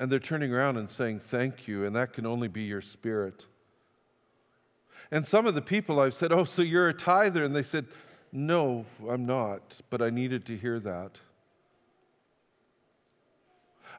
And 0.00 0.10
they're 0.10 0.18
turning 0.18 0.54
around 0.54 0.78
and 0.78 0.88
saying, 0.88 1.20
Thank 1.20 1.68
you. 1.68 1.84
And 1.84 1.94
that 1.94 2.14
can 2.14 2.24
only 2.24 2.48
be 2.48 2.62
your 2.62 2.80
spirit. 2.80 3.44
And 5.10 5.26
some 5.26 5.46
of 5.46 5.54
the 5.54 5.60
people 5.60 6.00
I've 6.00 6.14
said, 6.14 6.32
Oh, 6.32 6.44
so 6.44 6.62
you're 6.62 6.88
a 6.88 6.94
tither? 6.94 7.44
And 7.44 7.54
they 7.54 7.62
said, 7.62 7.84
No, 8.32 8.86
I'm 9.06 9.26
not, 9.26 9.82
but 9.90 10.00
I 10.00 10.08
needed 10.08 10.46
to 10.46 10.56
hear 10.56 10.80
that. 10.80 11.20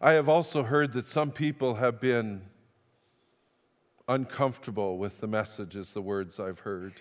I 0.04 0.14
have 0.14 0.28
also 0.28 0.64
heard 0.64 0.92
that 0.94 1.08
some 1.08 1.32
people 1.32 1.76
have 1.76 2.02
been 2.02 2.42
uncomfortable 4.06 4.98
with 4.98 5.22
the 5.22 5.28
messages, 5.28 5.94
the 5.94 6.02
words 6.02 6.42
I've 6.42 6.60
heard. 6.60 6.96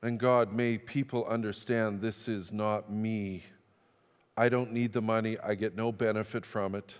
And 0.00 0.18
God, 0.18 0.54
may 0.54 0.78
people 0.78 1.26
understand 1.26 2.00
this 2.00 2.28
is 2.28 2.50
not 2.50 2.90
me. 2.90 3.44
I 4.38 4.48
don't 4.48 4.72
need 4.72 4.94
the 4.94 5.02
money, 5.02 5.36
I 5.38 5.54
get 5.54 5.76
no 5.76 5.92
benefit 5.92 6.46
from 6.46 6.74
it. 6.74 6.94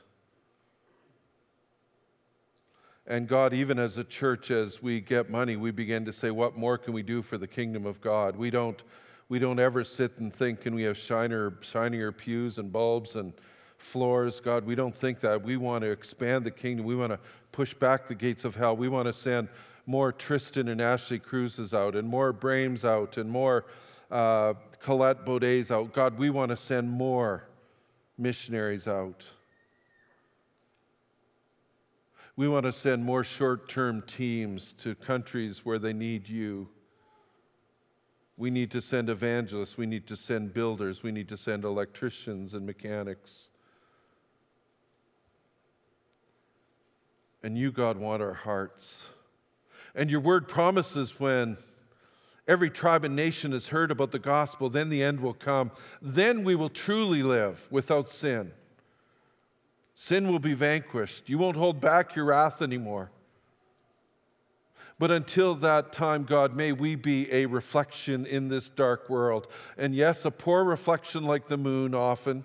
And 3.06 3.26
God, 3.26 3.54
even 3.54 3.78
as 3.78 3.96
a 3.96 4.04
church, 4.04 4.50
as 4.50 4.82
we 4.82 5.00
get 5.00 5.30
money, 5.30 5.56
we 5.56 5.70
begin 5.70 6.04
to 6.04 6.12
say, 6.12 6.30
What 6.30 6.54
more 6.54 6.76
can 6.76 6.92
we 6.92 7.02
do 7.02 7.22
for 7.22 7.38
the 7.38 7.48
kingdom 7.48 7.86
of 7.86 8.02
God? 8.02 8.36
We 8.36 8.50
don't, 8.50 8.82
we 9.30 9.38
don't 9.38 9.60
ever 9.60 9.84
sit 9.84 10.18
and 10.18 10.34
think, 10.34 10.60
Can 10.60 10.74
we 10.74 10.82
have 10.82 10.98
shinier, 10.98 11.54
shinier 11.62 12.12
pews 12.12 12.58
and 12.58 12.70
bulbs 12.70 13.16
and 13.16 13.32
floors. 13.78 14.40
God, 14.40 14.66
we 14.66 14.74
don't 14.74 14.94
think 14.94 15.20
that. 15.20 15.42
We 15.42 15.56
want 15.56 15.82
to 15.82 15.90
expand 15.90 16.44
the 16.44 16.50
kingdom. 16.50 16.84
We 16.84 16.96
want 16.96 17.12
to 17.12 17.18
push 17.52 17.72
back 17.72 18.06
the 18.06 18.14
gates 18.14 18.44
of 18.44 18.54
hell. 18.54 18.76
We 18.76 18.88
want 18.88 19.06
to 19.06 19.12
send 19.12 19.48
more 19.86 20.12
Tristan 20.12 20.68
and 20.68 20.80
Ashley 20.80 21.18
Cruises 21.18 21.72
out, 21.72 21.94
and 21.94 22.06
more 22.06 22.32
Brames 22.32 22.84
out, 22.84 23.16
and 23.16 23.30
more 23.30 23.64
uh, 24.10 24.54
Colette 24.82 25.24
Baudets 25.24 25.70
out. 25.70 25.92
God, 25.92 26.18
we 26.18 26.28
want 26.28 26.50
to 26.50 26.56
send 26.56 26.90
more 26.90 27.44
missionaries 28.18 28.86
out. 28.86 29.24
We 32.36 32.48
want 32.48 32.64
to 32.66 32.72
send 32.72 33.04
more 33.04 33.22
short 33.22 33.68
term 33.68 34.02
teams 34.02 34.72
to 34.74 34.96
countries 34.96 35.64
where 35.64 35.78
they 35.78 35.92
need 35.92 36.28
you. 36.28 36.68
We 38.40 38.48
need 38.48 38.70
to 38.70 38.80
send 38.80 39.10
evangelists. 39.10 39.76
We 39.76 39.84
need 39.84 40.06
to 40.06 40.16
send 40.16 40.54
builders. 40.54 41.02
We 41.02 41.12
need 41.12 41.28
to 41.28 41.36
send 41.36 41.62
electricians 41.62 42.54
and 42.54 42.64
mechanics. 42.64 43.50
And 47.42 47.58
you, 47.58 47.70
God, 47.70 47.98
want 47.98 48.22
our 48.22 48.32
hearts. 48.32 49.10
And 49.94 50.10
your 50.10 50.20
word 50.20 50.48
promises 50.48 51.20
when 51.20 51.58
every 52.48 52.70
tribe 52.70 53.04
and 53.04 53.14
nation 53.14 53.52
has 53.52 53.68
heard 53.68 53.90
about 53.90 54.10
the 54.10 54.18
gospel, 54.18 54.70
then 54.70 54.88
the 54.88 55.02
end 55.02 55.20
will 55.20 55.34
come. 55.34 55.70
Then 56.00 56.42
we 56.42 56.54
will 56.54 56.70
truly 56.70 57.22
live 57.22 57.68
without 57.70 58.08
sin. 58.08 58.52
Sin 59.94 60.32
will 60.32 60.38
be 60.38 60.54
vanquished. 60.54 61.28
You 61.28 61.36
won't 61.36 61.58
hold 61.58 61.78
back 61.78 62.16
your 62.16 62.24
wrath 62.24 62.62
anymore. 62.62 63.10
But 65.00 65.10
until 65.10 65.54
that 65.54 65.94
time, 65.94 66.24
God, 66.24 66.54
may 66.54 66.72
we 66.72 66.94
be 66.94 67.32
a 67.32 67.46
reflection 67.46 68.26
in 68.26 68.48
this 68.48 68.68
dark 68.68 69.08
world. 69.08 69.48
And 69.78 69.94
yes, 69.94 70.26
a 70.26 70.30
poor 70.30 70.62
reflection 70.62 71.24
like 71.24 71.46
the 71.46 71.56
moon 71.56 71.94
often. 71.94 72.44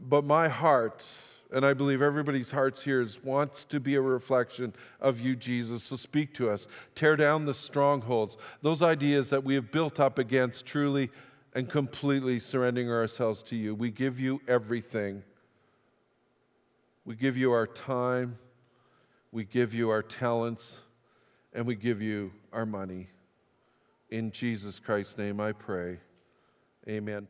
But 0.00 0.24
my 0.24 0.46
heart 0.46 1.04
and 1.52 1.66
I 1.66 1.74
believe 1.74 2.00
everybody's 2.00 2.52
hearts 2.52 2.84
here 2.84 3.00
is, 3.00 3.24
wants 3.24 3.64
to 3.64 3.80
be 3.80 3.96
a 3.96 4.00
reflection 4.00 4.72
of 5.00 5.18
you, 5.18 5.34
Jesus. 5.34 5.82
So 5.82 5.96
speak 5.96 6.32
to 6.34 6.48
us. 6.48 6.68
Tear 6.94 7.16
down 7.16 7.44
the 7.44 7.54
strongholds, 7.54 8.36
those 8.62 8.82
ideas 8.82 9.30
that 9.30 9.42
we 9.42 9.56
have 9.56 9.72
built 9.72 9.98
up 9.98 10.16
against 10.16 10.64
truly 10.64 11.10
and 11.56 11.68
completely 11.68 12.38
surrendering 12.38 12.88
ourselves 12.88 13.42
to 13.42 13.56
you. 13.56 13.74
We 13.74 13.90
give 13.90 14.20
you 14.20 14.40
everything. 14.46 15.24
We 17.04 17.16
give 17.16 17.36
you 17.36 17.50
our 17.50 17.66
time, 17.66 18.38
we 19.32 19.44
give 19.44 19.72
you 19.72 19.88
our 19.88 20.02
talents, 20.02 20.80
and 21.54 21.66
we 21.66 21.74
give 21.74 22.02
you 22.02 22.30
our 22.52 22.66
money. 22.66 23.08
In 24.10 24.30
Jesus 24.30 24.78
Christ's 24.78 25.16
name 25.16 25.40
I 25.40 25.52
pray. 25.52 25.98
Amen. 26.86 27.26